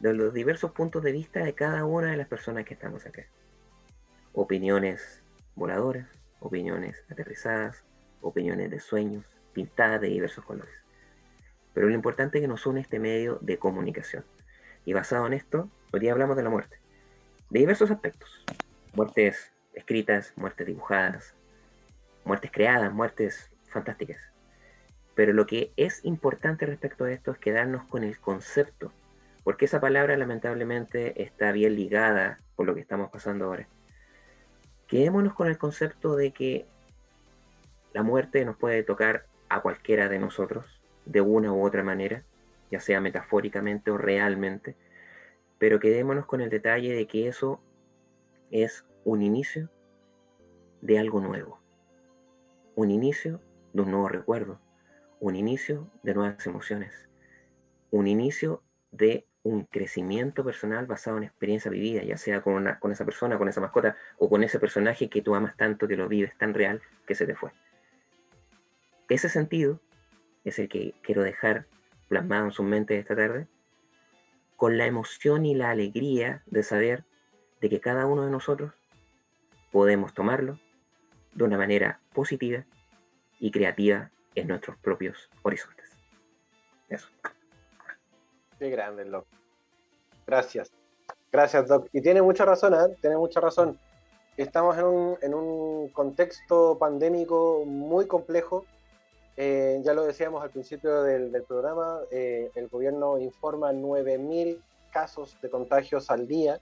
[0.00, 3.26] de los diversos puntos de vista de cada una de las personas que estamos acá.
[4.32, 5.22] Opiniones
[5.54, 6.08] voladoras,
[6.40, 7.84] opiniones aterrizadas,
[8.20, 10.74] opiniones de sueños, pintadas de diversos colores.
[11.72, 14.24] Pero lo importante es que nos une este medio de comunicación.
[14.84, 16.78] Y basado en esto, hoy día hablamos de la muerte.
[17.50, 18.44] De diversos aspectos.
[18.94, 21.34] Muertes escritas, muertes dibujadas,
[22.24, 24.18] muertes creadas, muertes fantásticas.
[25.14, 28.92] Pero lo que es importante respecto a esto es quedarnos con el concepto,
[29.46, 33.68] porque esa palabra lamentablemente está bien ligada con lo que estamos pasando ahora.
[34.88, 36.66] Quedémonos con el concepto de que
[37.92, 42.24] la muerte nos puede tocar a cualquiera de nosotros, de una u otra manera,
[42.72, 44.74] ya sea metafóricamente o realmente,
[45.58, 47.60] pero quedémonos con el detalle de que eso
[48.50, 49.70] es un inicio
[50.80, 51.60] de algo nuevo,
[52.74, 53.40] un inicio
[53.72, 54.58] de un nuevo recuerdo,
[55.20, 57.08] un inicio de nuevas emociones,
[57.92, 62.90] un inicio de un crecimiento personal basado en experiencia vivida, ya sea con, una, con
[62.90, 66.08] esa persona, con esa mascota o con ese personaje que tú amas tanto, que lo
[66.08, 67.52] vives tan real, que se te fue.
[69.08, 69.80] Ese sentido
[70.44, 71.66] es el que quiero dejar
[72.08, 73.46] plasmado en su mente esta tarde,
[74.56, 77.04] con la emoción y la alegría de saber
[77.60, 78.72] de que cada uno de nosotros
[79.70, 80.58] podemos tomarlo
[81.34, 82.64] de una manera positiva
[83.38, 85.90] y creativa en nuestros propios horizontes.
[86.88, 87.08] Eso.
[88.58, 89.26] Qué grande, Doc.
[90.26, 90.72] Gracias.
[91.30, 91.88] Gracias, Doc.
[91.92, 92.96] Y tiene mucha razón, ¿eh?
[93.00, 93.78] Tiene mucha razón.
[94.36, 98.64] Estamos en un, en un contexto pandémico muy complejo.
[99.36, 104.58] Eh, ya lo decíamos al principio del, programa, eh, el gobierno informa 9.000
[104.90, 106.58] casos de contagios al día.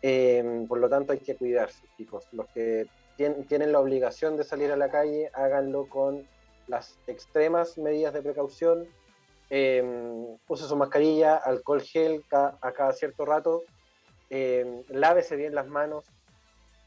[0.00, 2.26] Eh, por lo tanto, hay que cuidarse, chicos.
[2.32, 2.86] Los que
[3.16, 6.26] tienen la obligación de salir a la calle, háganlo con
[6.66, 8.86] las extremas medidas de precaución.
[9.54, 9.84] Eh,
[10.48, 13.62] use su mascarilla, alcohol gel a cada cierto rato,
[14.30, 16.06] eh, lávese bien las manos.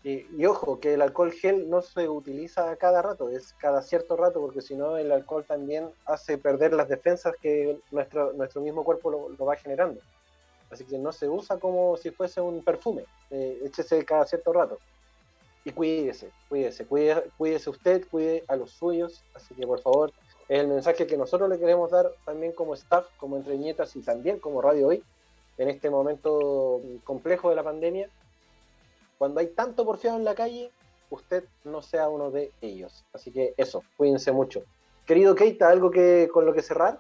[0.04, 4.16] Y, ojo, que el alcohol gel no se utiliza a cada rato, es cada cierto
[4.16, 8.84] rato, porque si no el alcohol también hace perder las defensas que nuestro, nuestro mismo
[8.84, 10.02] cuerpo lo, lo va generando.
[10.72, 14.80] Así que no se usa como si fuese un perfume, eh, échese cada cierto rato
[15.66, 20.14] y cuídese, cuídese, cuídese, cuídese usted, cuide a los suyos, así que por favor,
[20.48, 24.40] es el mensaje que nosotros le queremos dar también como staff, como entreñetas y también
[24.40, 25.04] como Radio Hoy,
[25.58, 28.10] en este momento complejo de la pandemia.
[29.18, 30.72] Cuando hay tanto porfiado en la calle,
[31.10, 33.06] usted no sea uno de ellos.
[33.14, 34.64] Así que eso, cuídense mucho.
[35.06, 37.00] Querido Keita, ¿algo que con lo que cerrar?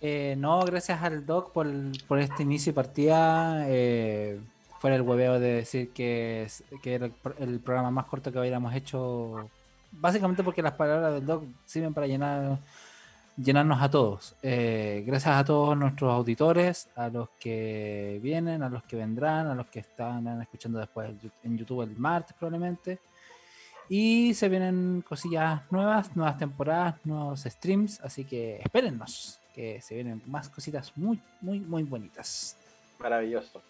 [0.00, 1.66] Eh, no, gracias al Doc por,
[2.06, 3.64] por este inicio y partida.
[3.68, 4.40] Eh,
[4.82, 6.46] el hueveo de decir que,
[6.82, 9.50] que era el, el, programa más corto que hubiéramos hecho.
[10.00, 12.58] Básicamente porque las palabras del Doc sirven para llenar
[13.38, 14.34] llenarnos a todos.
[14.42, 19.54] Eh, gracias a todos nuestros auditores, a los que vienen, a los que vendrán, a
[19.54, 21.10] los que están escuchando después
[21.42, 22.98] en YouTube el martes probablemente.
[23.88, 30.22] Y se vienen cosillas nuevas, nuevas temporadas, nuevos streams, así que espérennos, que se vienen
[30.26, 32.56] más cositas muy, muy, muy bonitas.
[32.98, 33.62] Maravilloso.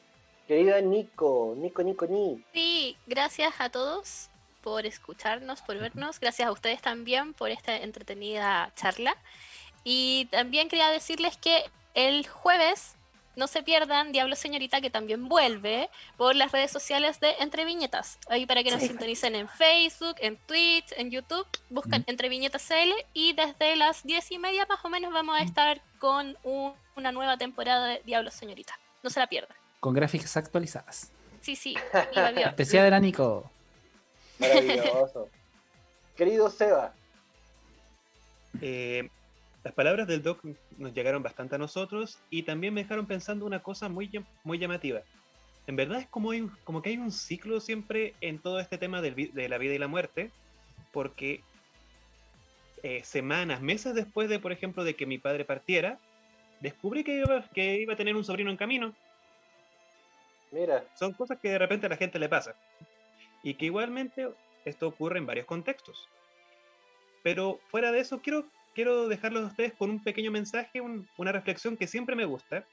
[0.49, 2.43] Querida Nico, Nico, Nico, Ni.
[2.53, 4.31] Sí, gracias a todos
[4.63, 6.21] por escucharnos, por vernos.
[6.21, 9.17] Gracias a ustedes también por esta entretenida charla.
[9.85, 11.65] Y también quería decirles que
[11.95, 12.97] el jueves
[13.39, 18.19] no se pierdan Diablo Señorita, que también vuelve por las redes sociales de Entre Viñetas.
[18.29, 18.89] Ahí para que nos sí.
[18.89, 22.03] sintonicen en Facebook, en Twitch, en YouTube, buscan.
[22.09, 25.81] Entre Viñetas CL y desde las diez y media más o menos vamos a estar
[26.01, 28.77] con un, una nueva temporada de Diablo Señorita.
[29.05, 29.57] No se la pierdan.
[29.79, 31.13] Con gráficas actualizadas.
[31.41, 31.77] Sí, sí.
[32.37, 33.51] Especial de la Nico.
[34.39, 35.29] Maravilloso.
[36.17, 36.95] Querido Seba.
[38.61, 39.09] Eh,
[39.65, 40.45] las palabras del doc
[40.79, 44.11] nos llegaron bastante a nosotros y también me dejaron pensando una cosa muy,
[44.45, 45.03] muy llamativa.
[45.67, 49.03] En verdad es como, hay, como que hay un ciclo siempre en todo este tema
[49.03, 50.31] del, de la vida y la muerte,
[50.93, 51.43] porque
[52.83, 55.99] eh, semanas, meses después de, por ejemplo, de que mi padre partiera,
[56.61, 58.95] descubrí que iba, que iba a tener un sobrino en camino.
[60.51, 60.85] Mira.
[60.95, 62.55] Son cosas que de repente a la gente le pasa.
[63.49, 64.29] Y que igualmente
[64.67, 66.09] esto ocurre en varios contextos.
[67.23, 68.45] Pero fuera de eso, quiero
[68.75, 72.67] quiero dejarlos a ustedes con un pequeño mensaje, un, una reflexión que siempre me gusta,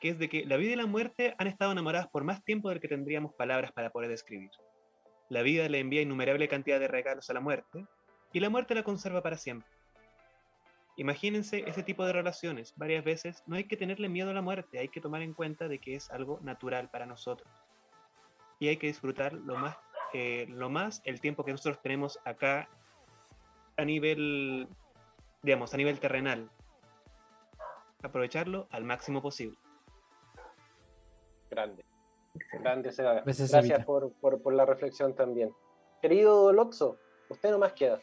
[0.00, 2.70] que es de que la vida y la muerte han estado enamoradas por más tiempo
[2.70, 4.50] del que tendríamos palabras para poder describir.
[5.28, 7.86] La vida le envía innumerable cantidad de regalos a la muerte
[8.32, 9.68] y la muerte la conserva para siempre.
[10.96, 12.72] Imagínense ese tipo de relaciones.
[12.76, 15.68] Varias veces no hay que tenerle miedo a la muerte, hay que tomar en cuenta
[15.68, 17.48] de que es algo natural para nosotros.
[18.58, 19.76] Y hay que disfrutar lo más,
[20.14, 22.68] eh, lo más el tiempo que nosotros tenemos acá
[23.76, 24.68] a nivel
[25.42, 26.50] digamos, a nivel terrenal.
[28.02, 29.56] Aprovecharlo al máximo posible.
[31.50, 31.84] Grande.
[32.60, 33.22] Grande, Seba.
[33.22, 33.84] Gracias evita.
[33.84, 35.52] por, por, por la reflexión también.
[36.00, 36.96] Querido Loxo,
[37.28, 38.00] usted no más queda.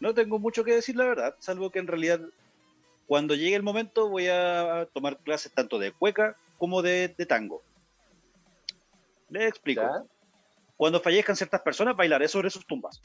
[0.00, 2.20] No tengo mucho que decir, la verdad, salvo que en realidad
[3.06, 7.62] cuando llegue el momento voy a tomar clases tanto de cueca como de, de tango.
[9.28, 9.82] Les explico.
[9.82, 10.04] ¿Ya?
[10.82, 13.00] Cuando fallezcan ciertas personas, bailaré sobre sus tumbas.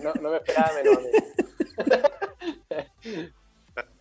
[0.00, 0.98] No, no- me esperaba menos.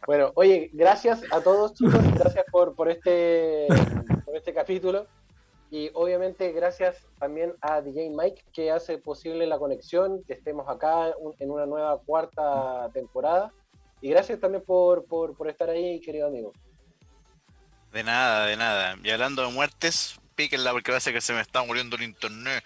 [0.05, 3.65] bueno, oye, gracias a todos chicos, gracias por, por, este,
[4.25, 5.07] por este capítulo.
[5.71, 11.15] Y obviamente gracias también a DJ Mike que hace posible la conexión, que estemos acá
[11.39, 13.51] en una nueva cuarta temporada.
[14.01, 16.53] Y gracias también por, por, por estar ahí, querido amigo.
[17.97, 18.95] De nada, de nada.
[19.03, 22.63] Y hablando de muertes, píquenla porque parece que se me está muriendo el internet.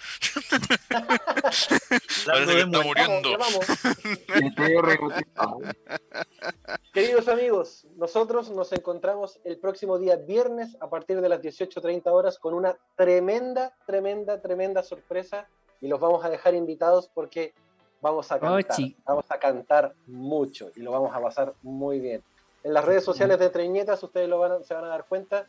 [2.25, 3.29] parece que está muriendo.
[6.93, 12.37] Queridos amigos, nosotros nos encontramos el próximo día viernes a partir de las 18.30 horas
[12.37, 15.47] con una tremenda, tremenda, tremenda sorpresa
[15.79, 17.53] y los vamos a dejar invitados porque
[18.01, 22.21] vamos a cantar, vamos a cantar mucho y lo vamos a pasar muy bien.
[22.63, 25.47] En las redes sociales de Treñetas ustedes lo van a- se van a dar cuenta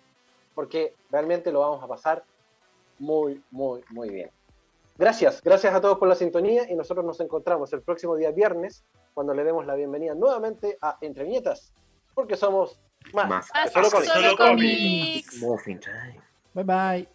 [0.54, 2.24] porque realmente lo vamos a pasar
[2.98, 4.30] muy, muy, muy bien.
[4.98, 8.84] Gracias, gracias a todos por la sintonía y nosotros nos encontramos el próximo día viernes
[9.14, 11.72] cuando le demos la bienvenida nuevamente a Entre Viñetas,
[12.14, 12.78] porque somos
[13.12, 14.38] más, Más que que solo solo cómics.
[14.38, 15.38] cómics.
[15.42, 16.20] Muffin time.
[16.54, 17.11] Bye bye.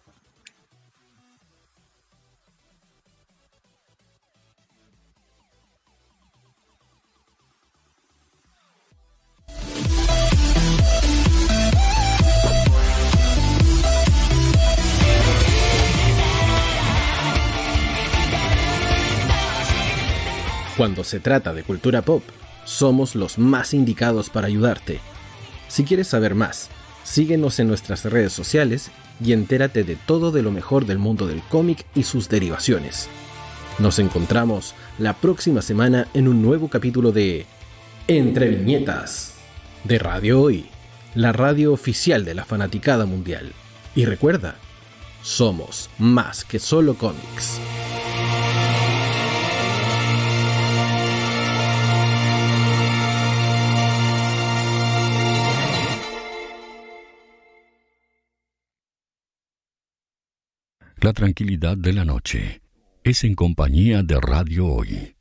[20.78, 22.22] Cuando se trata de cultura pop,
[22.64, 25.00] somos los más indicados para ayudarte.
[25.66, 26.70] Si quieres saber más,
[27.02, 31.42] síguenos en nuestras redes sociales y entérate de todo de lo mejor del mundo del
[31.42, 33.08] cómic y sus derivaciones.
[33.80, 37.46] Nos encontramos la próxima semana en un nuevo capítulo de
[38.06, 39.34] Entre Viñetas
[39.82, 40.66] de Radio Hoy,
[41.16, 43.52] la radio oficial de la fanaticada mundial.
[43.96, 44.54] Y recuerda,
[45.22, 47.58] somos más que solo cómics.
[61.00, 62.60] La tranquilidad de la noche
[63.04, 65.14] es en compañía de Radio Hoy.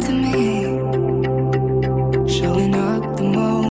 [0.00, 0.09] The